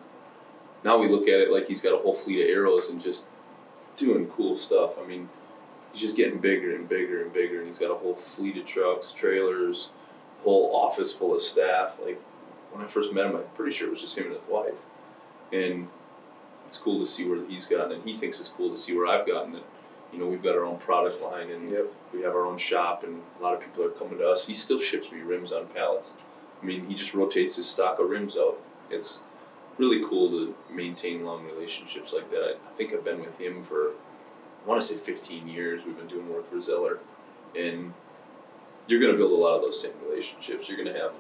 [0.84, 3.28] Now we look at it like he's got a whole fleet of arrows and just
[3.96, 4.92] doing cool stuff.
[5.02, 5.30] I mean,
[5.92, 8.66] he's just getting bigger and bigger and bigger, and he's got a whole fleet of
[8.66, 9.90] trucks, trailers,
[10.44, 11.94] whole office full of staff.
[12.04, 12.22] Like
[12.72, 14.74] when I first met him, I'm pretty sure it was just him and his wife.
[15.52, 15.88] And
[16.74, 19.06] it's cool to see where he's gotten, and he thinks it's cool to see where
[19.06, 19.54] I've gotten.
[19.54, 19.62] That
[20.12, 21.86] you know we've got our own product line, and Yep.
[22.12, 24.48] we have our own shop, and a lot of people are coming to us.
[24.48, 26.16] He still ships me rims on pallets.
[26.60, 28.60] I mean, he just rotates his stock of rims out.
[28.90, 29.24] It's
[29.78, 32.42] really cool to maintain long relationships like that.
[32.44, 33.90] I, I think I've been with him for,
[34.66, 35.84] I want to say 15 years.
[35.86, 36.98] We've been doing work for Zeller,
[37.56, 37.94] and
[38.88, 40.68] you're going to build a lot of those same relationships.
[40.68, 41.12] You're going to have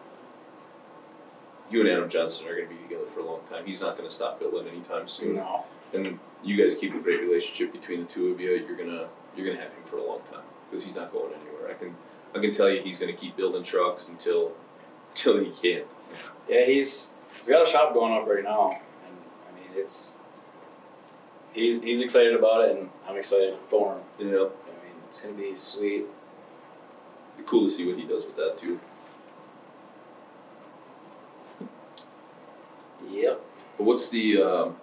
[1.70, 3.66] you and Adam Johnson are going to be together for a long time.
[3.66, 5.36] He's not going to stop building anytime soon.
[5.36, 5.66] No.
[5.94, 8.52] And you guys keep a great relationship between the two of you.
[8.52, 11.72] You're gonna you're gonna have him for a long time because he's not going anywhere.
[11.72, 11.96] I can
[12.36, 14.52] I can tell you he's gonna keep building trucks until
[15.12, 15.88] until he can't.
[16.50, 19.18] Yeah, he's he's got a shop going up right now, and
[19.50, 20.18] I mean it's
[21.54, 24.02] he's he's excited about it, and I'm excited for him.
[24.20, 26.06] You know, I mean it's gonna be sweet.
[27.38, 28.80] be cool to see what he does with that too.
[33.10, 33.42] Yep.
[33.78, 34.76] But what's the um,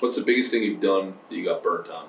[0.00, 2.08] what's the biggest thing you've done that you got burnt on?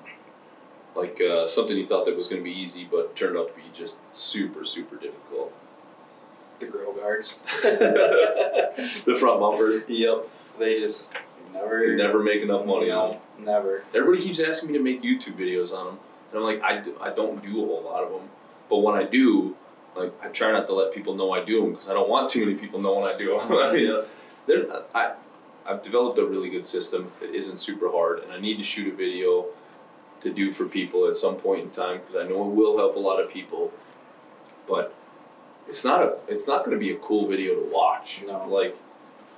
[0.94, 3.68] Like uh, something you thought that was gonna be easy, but turned out to be
[3.72, 5.52] just super super difficult.
[6.58, 7.40] The grill guards.
[7.62, 9.88] the front bumpers.
[9.88, 10.28] Yep.
[10.58, 11.14] They just
[11.52, 13.20] never They never make enough money on them.
[13.40, 13.84] Never.
[13.94, 15.98] Everybody keeps asking me to make YouTube videos on them,
[16.30, 18.28] and I'm like, I, do, I don't do a whole lot of them.
[18.68, 19.56] But when I do,
[19.96, 22.30] like, I try not to let people know I do them because I don't want
[22.30, 23.76] too many people knowing I do them.
[23.76, 24.06] you know,
[24.46, 25.14] there, I,
[25.66, 28.92] I've developed a really good system that isn't super hard, and I need to shoot
[28.92, 29.46] a video
[30.20, 32.96] to do for people at some point in time because I know it will help
[32.96, 33.72] a lot of people.
[34.68, 34.94] But
[35.68, 38.22] it's not a, it's not going to be a cool video to watch.
[38.26, 38.46] No.
[38.48, 38.76] like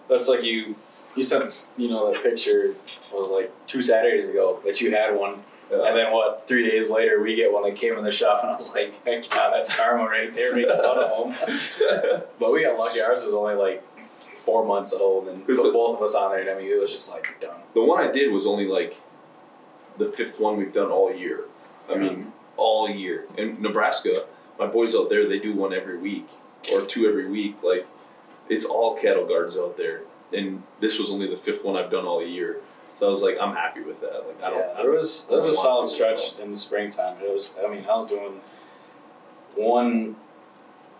[0.08, 0.76] That's like you
[1.16, 2.74] you sent you know that picture
[3.12, 6.46] was like two Saturdays ago that you had one, and then what?
[6.46, 9.04] Three days later we get one that came in the shop, and I was like,
[9.04, 12.22] heck yeah, that's karma right there, making fun of them.
[12.38, 13.00] But we got lucky.
[13.00, 13.82] Ours was only like
[14.44, 16.40] four months old, and put the- both of us on there.
[16.40, 17.60] And I mean, it was just like done.
[17.74, 18.96] The one I did was only like
[19.98, 21.44] the fifth one we've done all year.
[21.90, 23.26] I mean, all year.
[23.36, 24.24] In Nebraska,
[24.58, 26.28] my boys out there, they do one every week
[26.72, 27.56] or two every week.
[27.62, 27.86] Like,
[28.48, 30.02] it's all cattle guards out there.
[30.32, 32.60] And this was only the fifth one I've done all year.
[32.96, 34.26] So I was like, I'm happy with that.
[34.26, 34.58] Like, I don't.
[34.58, 37.16] yeah, there was there was a solid stretch in the springtime.
[37.22, 37.54] It was.
[37.62, 38.40] I mean, I was doing
[39.56, 40.16] one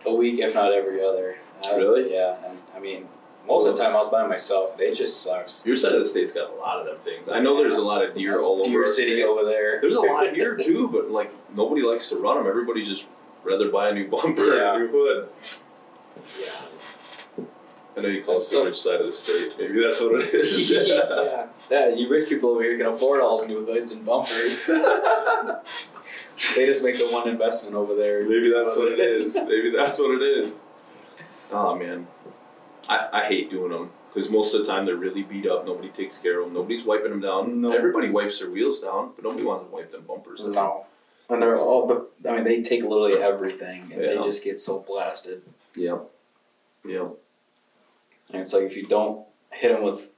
[0.07, 1.37] a week, if not every other.
[1.75, 2.13] Really?
[2.13, 3.09] Yeah, and I mean,
[3.47, 4.77] most of the time I was by myself.
[4.79, 5.65] They just sucks.
[5.67, 7.29] Your side of the state's got a lot of them things.
[7.31, 9.25] I know there's a lot of deer That's all over Deer City state.
[9.25, 9.81] over there.
[9.81, 12.47] There's a lot here too, but like nobody likes to run them.
[12.47, 13.07] Everybody just
[13.43, 14.75] rather buy a new bumper Yeah.
[14.75, 15.29] and a new hood.
[16.41, 17.47] Yeah.
[17.97, 19.55] I know you call That's it the rich side of the state.
[19.59, 20.71] Maybe that's what it is.
[20.89, 21.47] yeah.
[21.71, 24.67] Yeah, you rich people over here can afford all these new hoods and bumpers.
[26.57, 28.23] they just make the one investment over there.
[28.29, 29.37] Maybe that's what it is.
[29.37, 30.61] Maybe that's what it is.
[31.53, 32.07] Oh man,
[32.89, 35.67] I, I hate doing them because most of the time they're really beat up.
[35.67, 36.55] Nobody takes care of them.
[36.55, 37.61] Nobody's wiping them down.
[37.61, 37.73] No.
[37.73, 40.43] Everybody wipes their wheels down, but nobody wants to wipe them bumpers.
[40.43, 40.53] down.
[40.53, 40.87] No.
[41.31, 42.29] And they're all, the.
[42.29, 45.43] I mean, they take literally everything, and they just get so blasted.
[45.75, 45.99] Yeah.
[46.85, 47.09] Yeah.
[48.31, 50.13] And it's like if you don't hit them with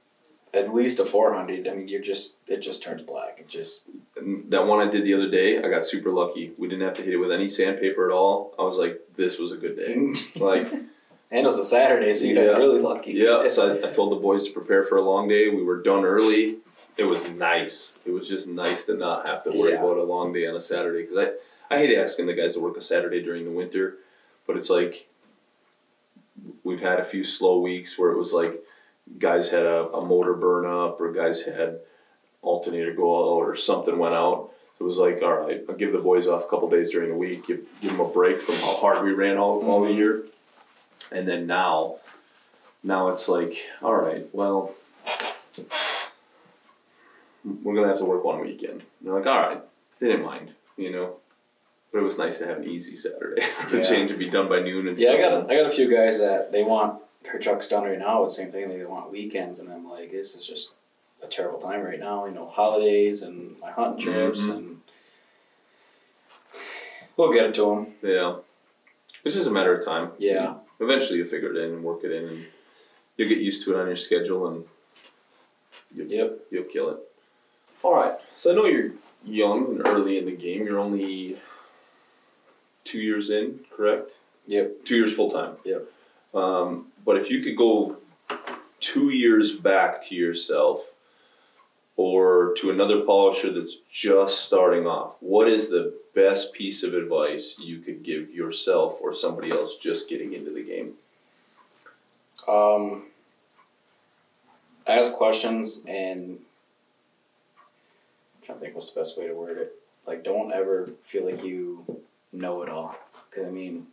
[0.53, 3.37] at least a 400, I mean, you're just it just turns black.
[3.39, 3.85] It just
[4.17, 6.51] And that one I did the other day, I got super lucky.
[6.57, 8.53] We didn't have to hit it with any sandpaper at all.
[8.59, 10.11] I was like, this was a good day.
[10.39, 10.71] Like,
[11.31, 12.47] and it was a Saturday, so you Yeah.
[12.53, 13.11] got really lucky.
[13.13, 13.47] yeah.
[13.49, 15.49] So I, I told the boys to prepare for a long day.
[15.49, 16.57] We were done early.
[16.97, 17.97] It was nice.
[18.05, 19.79] It was just nice to not have to worry Yeah.
[19.83, 21.01] about a long day on a Saturday.
[21.03, 21.17] Because
[21.69, 23.97] I, I hate asking the guys to work a Saturday during the winter,
[24.47, 25.07] but it's like
[26.63, 28.63] we've had a few slow weeks where it was like
[29.19, 31.79] guys had a, a motor burn up or guys had
[32.41, 33.03] alternator go
[33.35, 34.51] out or something went out.
[34.79, 37.15] It was like, all right, I'll give the boys off a couple days during the
[37.15, 39.95] week, give, give them a break from how hard we ran all, all the Mhm.
[39.97, 40.23] year.
[41.11, 41.97] And then now,
[42.83, 44.73] now it's like, all right, well,
[47.63, 48.71] we're gonna have to work one weekend.
[48.81, 49.61] And they're like, all right,
[49.99, 51.15] they didn't mind, you know.
[51.91, 53.41] But it was nice to have an easy Saturday.
[53.71, 53.83] the Yeah.
[53.83, 56.19] change would be done by noon and Yeah, I got I got a few guys
[56.19, 58.23] that they want their trucks done right now.
[58.23, 60.71] But same thing, they want weekends, and I'm like, this is just
[61.23, 62.25] a terrible time right now.
[62.25, 64.55] You know, holidays and my hunting trips, Mhm.
[64.57, 64.81] and
[67.15, 67.93] we'll get it to them.
[68.03, 68.35] Yeah.
[69.23, 70.11] It's just a matter of time.
[70.17, 70.55] Yeah.
[70.79, 72.45] Eventually you figure it in and work it in and
[73.17, 74.63] you'll get used to it on your schedule and
[75.93, 76.39] you'll, Yep.
[76.51, 76.99] you'll kill it.
[77.83, 78.91] Alright, so I know you're
[79.23, 80.65] young and early in the game.
[80.65, 81.37] You're only
[82.83, 84.11] two years in, correct?
[84.47, 84.85] Yep.
[84.85, 85.57] Two years full time.
[85.65, 85.85] Yep.
[86.33, 87.97] Um, but if you could go
[88.79, 90.81] two years back to yourself
[91.95, 97.59] or to another polisher that's just starting off, what is the best piece of advice
[97.59, 100.93] you could give yourself or somebody else just getting into the game?
[102.47, 103.03] Um,
[104.87, 106.39] ask questions and
[108.35, 109.75] I'm trying to think what's the best way to word it.
[110.07, 111.85] Like, don't ever feel like you
[112.33, 112.97] know it all.
[113.29, 113.85] Because, I mean,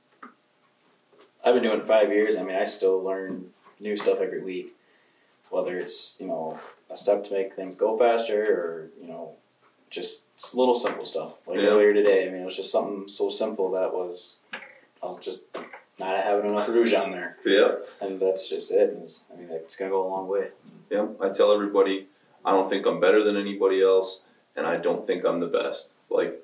[1.44, 2.36] I've been doing it five years.
[2.36, 3.50] I mean, I still learn
[3.80, 4.74] new stuff every week.
[5.50, 6.58] Whether it's, you know,
[6.88, 9.34] a step to make things go faster or, you know,
[9.90, 10.23] just
[10.54, 11.32] little simple stuff.
[11.46, 11.68] Like Yeah.
[11.68, 14.38] earlier today, I mean, it was just something so simple that was,
[15.02, 15.42] I was just
[15.98, 17.76] not having enough rouge on there Yeah.
[18.00, 18.90] and that's just it.
[19.02, 20.48] Is I mean, it's gonna go a long way.
[20.90, 21.06] Yeah.
[21.20, 22.08] I tell everybody
[22.44, 24.20] I don't think I'm better than anybody else
[24.56, 25.90] and I don't think I'm the best.
[26.10, 26.40] Like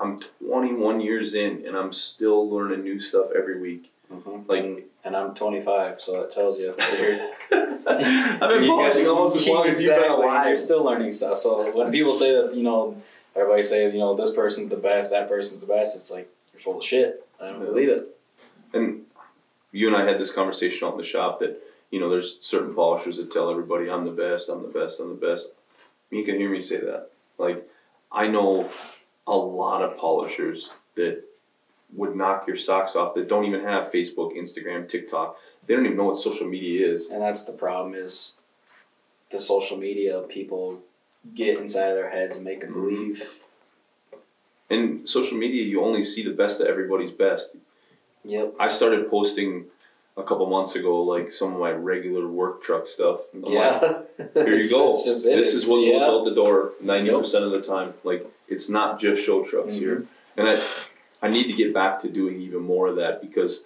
[0.00, 3.90] I'm 21 years in and I'm still learning new stuff every week.
[4.12, 4.50] Mm-hmm.
[4.50, 6.74] Like- and, and I'm 25, so that tells you.
[6.78, 11.38] I've been polishing almost as long as you've been and You're still learning stuff.
[11.38, 13.00] So when people say that, you know,
[13.34, 16.60] everybody says, you know, this person's the best, that person's the best, it's like you're
[16.60, 17.26] full of shit.
[17.40, 18.16] I don't believe it.
[18.72, 19.02] And
[19.72, 21.60] you and I had this conversation out in the shop that,
[21.90, 25.08] you know, there's certain polishers that tell everybody, I'm the best, I'm the best, I'm
[25.08, 25.48] the best.
[26.10, 27.10] You can hear me say that.
[27.38, 27.66] Like,
[28.12, 28.68] I know
[29.26, 31.22] a lot of polishers that
[31.94, 35.36] would knock your socks off that don't even have Facebook, Instagram, TikTok.
[35.66, 37.10] They don't even know what social media is.
[37.10, 38.36] And that's the problem is
[39.30, 40.80] the social media people
[41.34, 43.22] get inside of their heads and make them believe.
[44.68, 47.56] In social media, you only see the best of everybody's best.
[48.24, 48.54] Yep.
[48.60, 49.64] I started posting
[50.16, 53.20] a couple months ago, like some of my regular work truck stuff.
[53.34, 54.02] I'm like, yeah.
[54.34, 54.92] Here you go.
[54.92, 55.98] this is what yeah.
[55.98, 57.94] goes out the door ninety percent of the time.
[58.04, 59.78] Like it's not just show trucks Mm-hmm.
[59.80, 60.06] here,
[60.36, 60.62] and I
[61.22, 63.64] I need to get back to doing even more of that because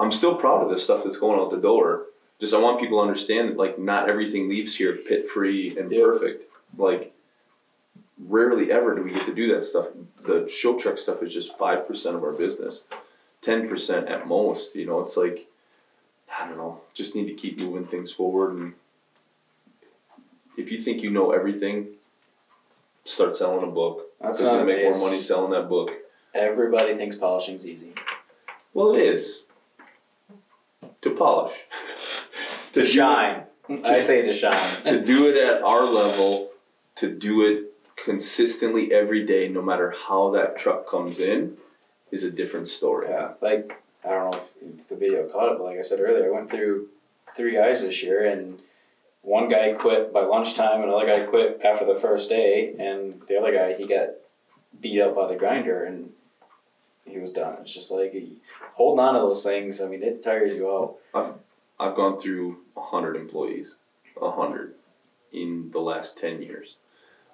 [0.00, 2.06] I'm still proud of the stuff that's going out the door.
[2.40, 5.92] Just I want people to understand that like not everything leaves here pit free and
[5.92, 6.02] Yeah.
[6.04, 6.49] perfect.
[6.76, 7.14] Like
[8.18, 9.86] rarely ever do we get to do that stuff.
[10.26, 12.84] The show truck stuff is just five percent of our business,
[13.42, 14.74] ten percent at most.
[14.76, 15.48] You know, it's like
[16.38, 16.80] I don't know.
[16.94, 18.74] Just need to keep moving things forward and
[20.56, 21.88] if you think you know everything,
[23.04, 24.06] start selling a book.
[24.20, 25.90] That's Because not you make more money selling that book.
[26.34, 27.94] Everybody thinks polishing's easy.
[28.74, 29.44] Well, it is.
[31.02, 31.64] To polish.
[32.74, 33.44] to it- shine.
[33.84, 34.82] I say to shine.
[34.84, 36.49] to do it at our level,
[37.00, 41.56] to do it consistently every day, no matter how that truck comes in,
[42.10, 43.08] is a different story.
[43.08, 46.26] Yeah, like I don't know if the video caught it, but like I said earlier,
[46.26, 46.88] I went through
[47.36, 48.58] three guys this year, and
[49.22, 53.52] one guy quit by lunchtime, another guy quit after the first day, and the other
[53.52, 54.10] guy he got
[54.80, 56.10] beat up by the grinder, and
[57.06, 57.56] he was done.
[57.60, 58.14] It's just like
[58.74, 59.80] holding on to those things.
[59.80, 60.96] I mean, it tires you out.
[61.14, 61.34] I've
[61.78, 63.76] I've gone through a hundred employees,
[64.20, 64.74] a hundred,
[65.32, 66.76] in the last ten years.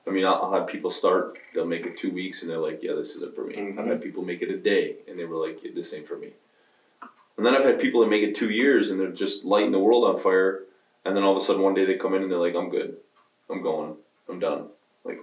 [0.07, 2.81] I mean, I'll, I'll have people start, they'll make it two weeks, and they're like,
[2.83, 3.87] "Yeah, this isn't for me." I've Mhm.
[3.89, 6.33] had people make it a day, and they were like, yeah, "This ain't for me."
[7.37, 9.79] And then I've had people that make it two years, and they're just lighting the
[9.81, 10.63] world on fire,
[11.05, 12.71] and then all of a sudden one day they come in and they're like, "I'm
[12.71, 12.97] good,
[13.51, 13.97] I'm going,
[14.29, 14.69] I'm done."
[15.05, 15.21] Like,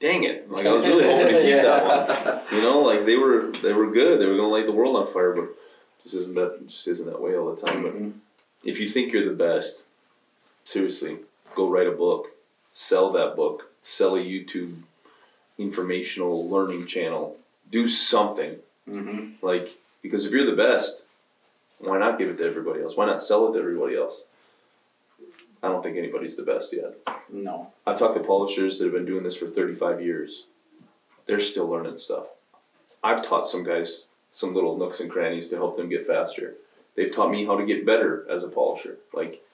[0.00, 0.50] dang it!
[0.50, 2.56] Like I was really hoping to keep that one.
[2.58, 4.18] You know, like they were they were good.
[4.20, 5.48] They were gonna light the world on fire, but
[6.02, 7.82] just isn't that just isn't that way all the time.
[7.82, 8.12] But Mhm.
[8.64, 9.84] if you think you're the best,
[10.64, 11.18] seriously,
[11.54, 12.28] go write a book,
[12.72, 14.82] sell that book, sell a YouTube
[15.58, 17.36] informational learning channel,
[17.70, 18.58] do something.
[18.88, 19.34] Mhm.
[19.42, 21.04] Like because if you're the best,
[21.78, 22.96] why not give it to everybody else?
[22.96, 24.24] Why not sell it to everybody else?
[25.62, 26.96] I don't think anybody's the best yet.
[27.28, 27.72] No.
[27.86, 30.46] I've talked to polishers that have been doing this for 35 years.
[31.26, 32.26] They're still learning stuff.
[33.04, 36.54] I've taught some guys some little nooks and crannies to help them get faster.
[36.94, 38.98] They've taught me how to get better as a polisher.
[39.12, 39.44] Like,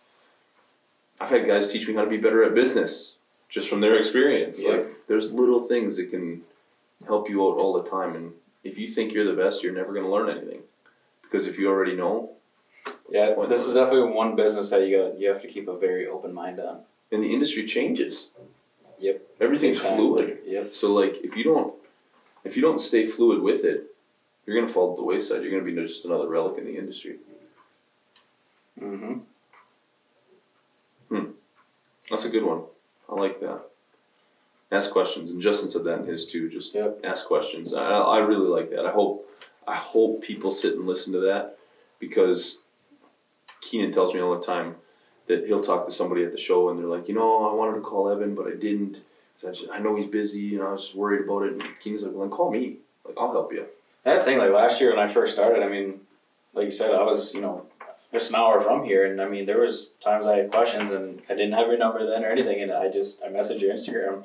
[1.18, 3.15] I've had guys teach me how to be better at business
[3.48, 4.60] just from their experience.
[4.60, 4.70] Yeah.
[4.70, 6.42] Like, there's little things that can
[7.06, 8.14] help you out all the time.
[8.16, 8.32] And
[8.64, 10.60] if you think you're the best, you're never going to learn anything.
[11.22, 12.30] Because if you already know,
[13.10, 16.06] Yeah, this is definitely one business that you got you have to keep a very
[16.06, 16.80] open mind on.
[17.12, 18.30] and the industry changes.
[18.98, 19.22] Yep.
[19.40, 20.38] Everything's fluid.
[20.46, 20.72] Yep.
[20.72, 21.74] So like if you don't
[22.44, 23.94] if you don't stay fluid with it,
[24.44, 25.42] you're gonna fall to the wayside.
[25.42, 27.16] You're gonna be just another relic in the industry.
[28.80, 29.18] Mm-hmm.
[32.10, 32.62] That's a good one.
[33.08, 33.60] I like that.
[34.72, 36.50] Ask questions, and Justin said that in his too.
[36.50, 37.00] Just Yep.
[37.04, 37.72] ask questions.
[37.72, 38.84] I, I really like that.
[38.84, 39.28] I hope
[39.68, 41.58] I hope people sit and listen to that
[41.98, 42.62] because
[43.60, 44.76] Keenan tells me all the time
[45.26, 47.74] that he'll talk to somebody at the show and they're like, you know, I wanted
[47.76, 49.00] to call Evan, but I didn't.
[49.46, 51.52] I, just, I know he's busy, and I was just worried about it.
[51.52, 52.76] And Keenan's like, well, then call me.
[53.04, 53.66] Like, I'll help you.
[54.02, 54.38] That's the thing.
[54.38, 56.00] Like last year when I first started, I mean,
[56.54, 57.65] like you said, I was you know
[58.16, 61.20] just an hour from here, and I mean there was times I had questions and
[61.28, 64.22] I didn't have your number then or anything, and I just I messaged your Instagram,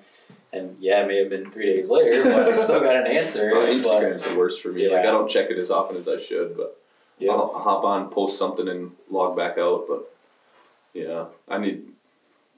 [0.54, 3.52] and yeah, it may have been three days later, but I still got an answer.
[3.52, 4.88] Well, but- the worst for me.
[4.89, 6.78] Like, I don't check it as often as I should, but
[7.20, 7.34] Yeah.
[7.34, 9.86] I'll, hop on, post something, and log back out.
[9.89, 10.10] But
[10.94, 11.89] yeah, I need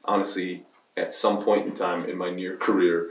[0.05, 0.63] honestly
[0.95, 3.09] at some point in time in my near career,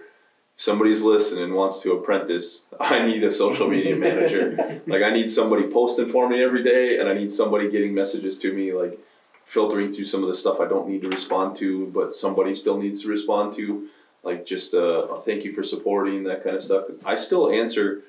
[0.62, 4.80] somebody's listening and wants to apprentice, I need a social media manager.
[4.86, 8.38] Like I need somebody posting for me every day, and I need somebody getting messages
[8.40, 8.96] to me, like
[9.44, 12.78] filtering through some of the stuff I don't need to respond to, but somebody still
[12.78, 13.88] needs to respond to.
[14.22, 16.84] Like just uh, a thank you for supporting that kind of stuff.
[17.04, 18.02] I still answer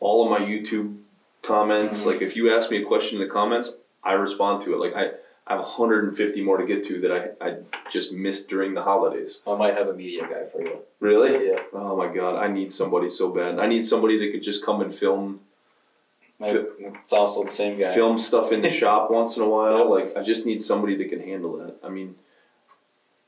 [0.00, 0.96] all of my YouTube
[1.42, 2.02] comments.
[2.02, 2.06] Mhm.
[2.06, 4.78] Like if you ask me a question in the comments, I respond to it.
[4.84, 5.04] Like I,
[5.48, 7.56] I have 150 more to get to that I, I
[7.90, 9.40] just missed during the holidays.
[9.50, 10.80] I might have a media guy for you.
[11.00, 11.48] Really?
[11.48, 11.60] Yeah.
[11.72, 13.58] Oh my god, I need somebody so bad.
[13.58, 15.40] I need somebody that could just come and film
[16.38, 17.94] My- It's also the same guy.
[17.94, 19.88] film stuff in the shop once in a while.
[19.90, 21.76] Like I just need somebody that can handle that.
[21.82, 22.16] I mean,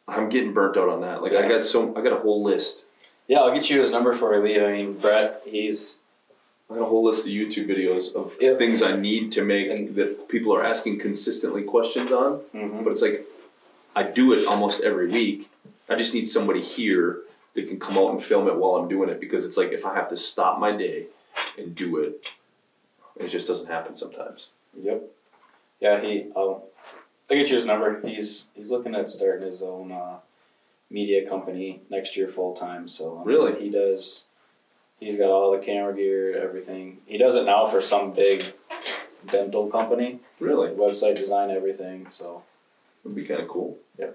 [0.06, 1.22] I'm getting burnt out on that.
[1.22, 2.84] Like I got so I got a whole list.
[3.28, 4.66] Yeah, I'll get you his number for you.
[4.66, 5.99] I mean, Brett, he's
[6.70, 8.58] I got a whole list of YouTube videos of Yep.
[8.58, 12.40] things I need to make And- that people are asking consistently questions on.
[12.54, 12.84] mhm.
[12.84, 13.26] But it's like
[13.96, 15.50] I do it almost every week.
[15.88, 17.22] I just need somebody here
[17.54, 19.84] that can come out and film it while I'm doing it because it's like if
[19.84, 21.06] I have to stop my day
[21.58, 22.32] and do it,
[23.16, 24.50] it just doesn't happen sometimes.
[24.80, 25.10] Yep.
[25.80, 26.26] Yeah, he.
[26.36, 26.68] I'll.
[27.28, 28.00] I'll get you his number.
[28.06, 30.18] He's he's looking at starting his own uh,
[30.88, 32.86] media company next year full time.
[32.88, 33.60] So I mean, Really?
[33.60, 34.28] he does.
[35.00, 36.98] He's got all the camera gear, everything.
[37.06, 38.44] He does it now for some big
[39.30, 42.08] dental company, Really, website design, everything.
[42.10, 42.42] So
[43.04, 43.76] would be kind of cool.
[43.98, 44.10] Yeah.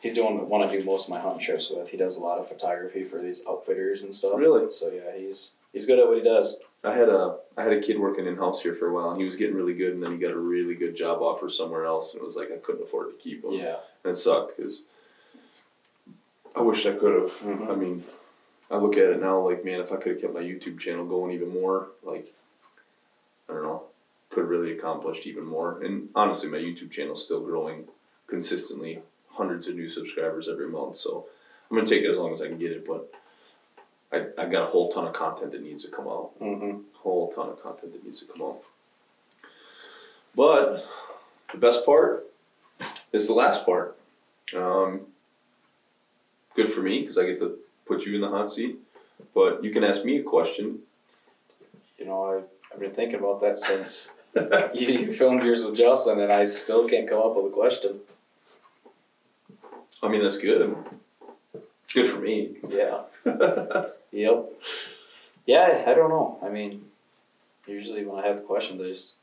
[0.00, 1.88] He's doing one I do most of my hunt trips with.
[1.90, 4.38] He does a lot of photography for these outfitters and stuff.
[4.38, 4.70] Really?
[4.72, 6.58] So yeah, he's he's good at what he does.
[6.84, 9.20] I had a I had a kid working in house here for a while, and
[9.20, 11.84] he was getting really good, and then he got a really good job offer somewhere
[11.84, 13.52] else, and it was like I couldn't afford to keep him.
[13.52, 13.76] Yeah.
[14.04, 14.82] and it sucked because
[16.56, 17.30] I wish I could have.
[17.40, 17.70] Mhm.
[17.70, 18.02] I mean,
[18.72, 21.04] I look at it now like, man, if I could have kept my YouTube channel
[21.04, 22.32] going even more, like,
[23.48, 23.84] I don't know,
[24.30, 25.82] could have really accomplished even more.
[25.82, 27.86] And honestly, my YouTube channel is still growing
[28.26, 30.96] consistently, hundreds of new subscribers every month.
[30.96, 31.26] So
[31.70, 33.12] I'm gonna take it as long as I can get it, but.
[34.14, 36.80] I, I got a whole ton of content that needs to come out Mm-hmm.
[36.96, 38.62] whole ton of content that needs to come out.
[40.34, 40.86] But
[41.50, 42.26] the best part
[43.12, 43.98] is the last part.
[44.54, 45.06] Um,
[46.54, 48.76] good for me because I get to put you in the hot seat.
[49.34, 50.80] But you can ask me a question.
[51.98, 54.16] You know, I, I've been thinking about that since
[54.74, 58.00] you, you filmed yours with Jocelyn, and I still can't come up with a question.
[60.02, 60.74] I mean, that's good.
[61.94, 62.56] Good for me.
[62.68, 63.02] Yeah.
[64.10, 64.52] yep.
[65.46, 66.38] Yeah, I don't know.
[66.42, 66.86] I mean,
[67.66, 69.16] usually when I have the questions, I just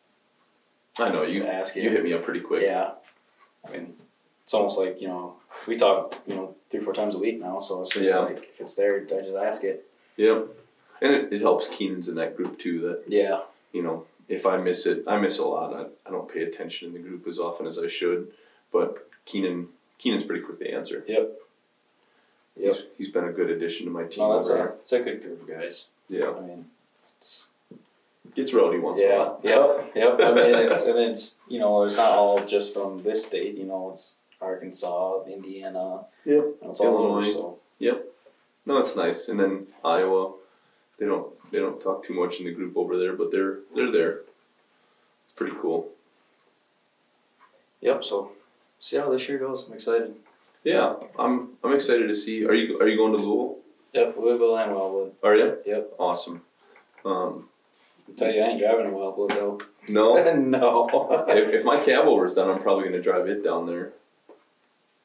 [1.00, 1.46] I know you.
[1.46, 1.84] ask you.
[1.84, 2.64] You hit me up pretty quick.
[2.64, 2.92] Yeah.
[3.68, 3.94] I mean,
[4.44, 5.36] it's almost like you know,
[5.68, 7.60] we talk, you know, three four times a week now.
[7.60, 8.20] So it's just Yeah.
[8.20, 9.86] like if it's there, I just ask it.
[10.18, 10.48] Yep.
[11.02, 12.80] And it, it helps Keenan's in that group too.
[12.82, 13.42] That Yeah.
[13.72, 15.74] you know, if I miss it, I miss a lot.
[15.74, 18.32] I, I don't pay attention in the group as often as I should.
[18.72, 21.04] But Keenan Keenan's pretty quick to answer.
[21.08, 21.32] Yep.
[22.58, 22.74] Yep.
[22.76, 24.24] He's, he's been a good addition to my team.
[24.28, 25.88] No, that's over a it's a good group of guys.
[26.10, 26.32] yeah.
[26.32, 26.66] I mean,
[27.18, 27.50] it's
[28.36, 29.40] Gets rowdy once in a yeah, while.
[29.44, 30.20] yep, yep.
[30.22, 33.56] I mean, it's and it's you know, it's not all just from this state.
[33.58, 36.06] You know, it's Arkansas, Indiana.
[36.26, 36.46] Yep.
[36.64, 37.20] It's all over.
[37.22, 37.34] Illinois.
[37.34, 37.60] So
[38.66, 39.28] No, it's nice.
[39.30, 40.34] And then Iowa,
[40.98, 43.92] they don't they don't talk too much in the group over there, but they're they're
[43.92, 44.22] there.
[45.26, 45.90] It's pretty cool.
[47.82, 48.04] yep.
[48.04, 48.32] So
[48.80, 49.68] see how this year goes.
[49.68, 50.16] I'm excited.
[50.64, 52.46] Yeah, I'm I'm excited to see.
[52.46, 53.58] Are you are you going to Louisville?
[53.94, 55.14] Yep, Louisville and Wildwood.
[55.24, 55.58] Are you?
[55.66, 55.94] Yep.
[55.98, 56.44] Awesome.
[57.04, 57.50] Um,
[58.08, 59.60] I tell you, I ain't driving to Wildwood though.
[59.88, 61.26] no, no.
[61.28, 63.94] if, if my cabover's done, I'm probably gonna drive it down there.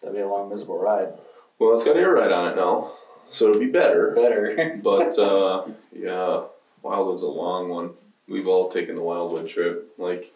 [0.04, 1.14] That'd be a long, miserable ride.
[1.58, 2.92] Well, it's got air ride on it now,
[3.30, 4.12] so it'll be better.
[4.14, 4.78] Better.
[4.82, 6.42] But uh, yeah,
[6.82, 7.90] Wildwood's a long one.
[8.28, 9.94] We've all taken the Wildwood trip.
[9.96, 10.32] Like,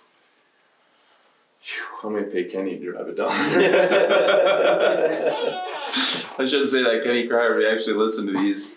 [1.61, 3.29] phew, I'm gonna pay Kenny to drive it down.
[6.39, 7.57] I shouldn't say that, Kenny Cryer.
[7.57, 8.75] We actually listen to these.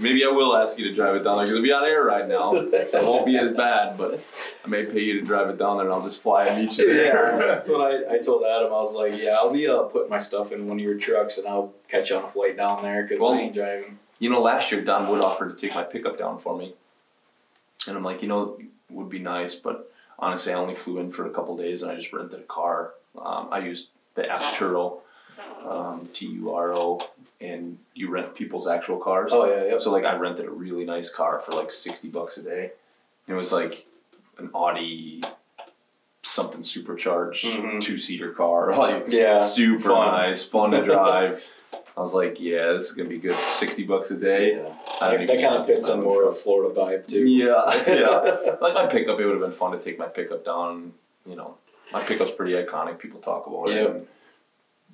[0.00, 2.02] Maybe I will ask you to drive it down there because it'll be on air
[2.02, 2.50] right now.
[2.52, 4.18] So it won't be as bad, but
[4.64, 6.78] I may pay you to drive it down there, and I'll just fly and meet
[6.78, 7.38] you yeah, there.
[7.46, 8.68] that's what I, I told Adam.
[8.68, 11.36] I was like, yeah, I'll be uh, putting my stuff in one of your trucks
[11.38, 13.98] and I'll catch you on a flight down there because Well- I ain't driving.
[14.20, 16.74] You know, last year Don Wood offered to take my pickup down for me,
[17.86, 21.10] and I'm like, you know, it would be nice, but honestly, I only flew in
[21.10, 22.92] for a couple days and I just rented a car.
[23.20, 25.00] Um, I used the app Turo,
[25.66, 27.06] um, T U R O,
[27.40, 29.30] and you rent people's actual cars.
[29.34, 29.82] Oh yeah, yep.
[29.82, 32.70] So like, I rented a really nice car for like sixty bucks a day.
[33.26, 33.86] And it was like
[34.38, 35.22] an Audi,
[36.22, 37.82] something supercharged Mhm.
[37.82, 40.06] two seater car, like Yeah, super fun.
[40.12, 41.48] nice, fun to drive.
[41.96, 43.36] I was like, yeah, this is gonna be good.
[43.50, 44.56] Sixty bucks a day.
[44.56, 44.72] Yeah.
[45.00, 47.26] I don't That, kind of fits in more of a Florida vibe too.
[47.26, 48.56] Yeah, yeah.
[48.60, 50.94] like my pickup, it would have been fun to take my pickup down.
[51.26, 51.56] You know,
[51.92, 52.98] my pickup's pretty iconic.
[52.98, 53.76] People talk about it.
[53.76, 53.90] Yep.
[53.90, 54.06] and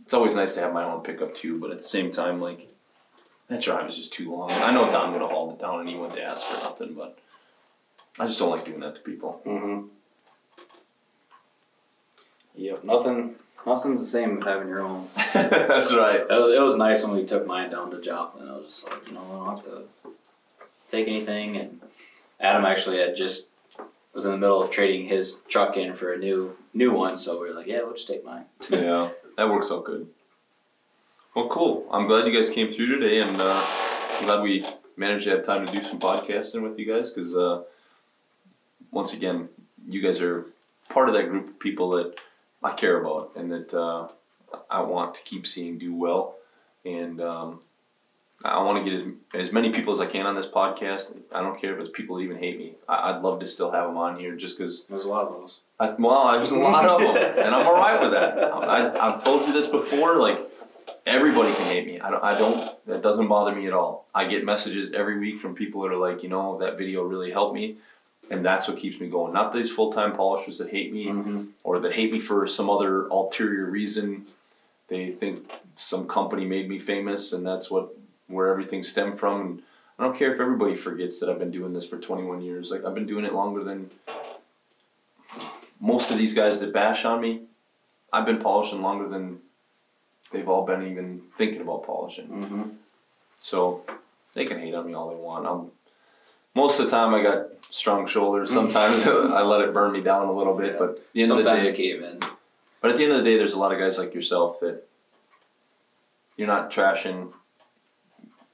[0.04, 2.68] It's always nice to have my own pickup too, but at the same time, like
[3.48, 4.50] that drive is just too long.
[4.50, 7.18] I know Don would have hauled it down and he wouldn't ask for nothing, but
[8.18, 9.40] I just don't like doing that to people.
[9.46, 9.86] Mm-hmm.
[12.56, 12.84] Yep.
[12.84, 13.34] Nothing.
[13.66, 15.08] Nothing's the same with having your own.
[15.34, 16.20] That's right.
[16.20, 18.48] It was it was nice when we took mine down to Joplin.
[18.48, 19.82] I was just like, you know, I don't have to
[20.88, 21.56] take anything.
[21.56, 21.80] And
[22.40, 23.50] Adam actually had just
[24.12, 27.40] was in the middle of trading his truck in for a new new one, so
[27.40, 28.44] we were like, yeah, we'll just take mine.
[28.70, 30.08] yeah, that works out good.
[31.34, 31.86] Well, cool.
[31.92, 33.64] I'm glad you guys came through today, and uh,
[34.18, 37.10] I'm glad we managed to have time to do some podcasting with you guys.
[37.10, 37.62] Because uh,
[38.90, 39.48] once again,
[39.88, 40.46] you guys are
[40.88, 42.16] part of that group of people that
[42.62, 44.08] I care about, and that uh,
[44.70, 46.36] I want to keep seeing do well.
[46.84, 47.60] And um,
[48.44, 51.14] I want to get as as many people as I can on this podcast.
[51.32, 52.74] I don't care if it's people that even hate me.
[52.88, 55.40] I, I'd love to still have them on here, just because There's a lot of
[55.40, 55.60] those.
[55.78, 58.38] I, well, there's a lot of them, and I'm alright with that.
[58.38, 60.50] I, I've told you this before, like,
[61.06, 62.00] everybody can hate me.
[62.00, 64.06] I don't, I don't, that doesn't bother me at all.
[64.14, 67.30] I get messages every week from people that are like, you know, that video really
[67.30, 67.76] helped me,
[68.30, 69.32] and that's what keeps me going.
[69.32, 71.44] Not these full time polishers that hate me, Mm-hmm.
[71.64, 74.26] or that hate me for some other ulterior reason.
[74.88, 77.94] They think some company made me famous, and that's what
[78.28, 79.40] where everything stemmed from.
[79.40, 79.62] And
[79.98, 82.70] I don't care if everybody forgets that I've been doing this for 21 years.
[82.70, 83.90] Like I've been doing it longer than
[85.80, 87.42] most of these guys that bash on me.
[88.12, 89.40] I've been polishing longer than
[90.32, 92.28] they've all been even thinking about polishing.
[92.28, 92.62] Mm-hmm.
[93.34, 93.82] So
[94.34, 95.46] they can hate on me all they want.
[95.46, 95.70] I'm,
[96.54, 98.50] most of the time I got strong shoulders.
[98.52, 101.38] Sometimes I let it burn me down a little bit, but at the end of
[101.38, 102.18] the day, it cave in.
[102.80, 104.82] but at the end of the day, there's a lot of guys like yourself that
[106.36, 107.32] you're not trashing.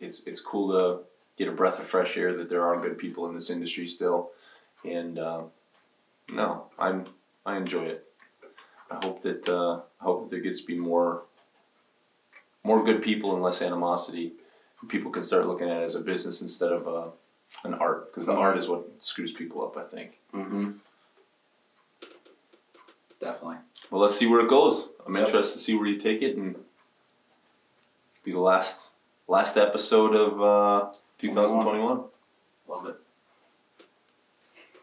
[0.00, 1.04] It's it's cool to
[1.38, 4.30] get a breath of fresh air that there are good people in this industry still,
[4.84, 5.42] and uh,
[6.30, 7.06] no, I'm
[7.44, 8.04] I enjoy it.
[8.90, 11.22] I hope that uh, I hope that there gets to be more
[12.62, 14.32] more good people and less animosity.
[14.88, 17.08] People can start looking at it as a business instead of uh,
[17.64, 19.76] an art, because the art is what screws people up.
[19.76, 20.18] I think.
[20.34, 20.72] Mm-hmm.
[23.20, 23.56] Definitely.
[23.90, 24.88] Well, let's see where it goes.
[25.06, 25.26] I'm Yep.
[25.26, 26.56] interested to see where you take it and
[28.24, 28.90] be the last
[29.28, 32.00] last episode of uh, 2021.
[32.68, 32.96] Love it.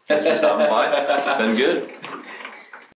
[0.06, 1.38] Thanks for stopping by.
[1.38, 1.92] Been good.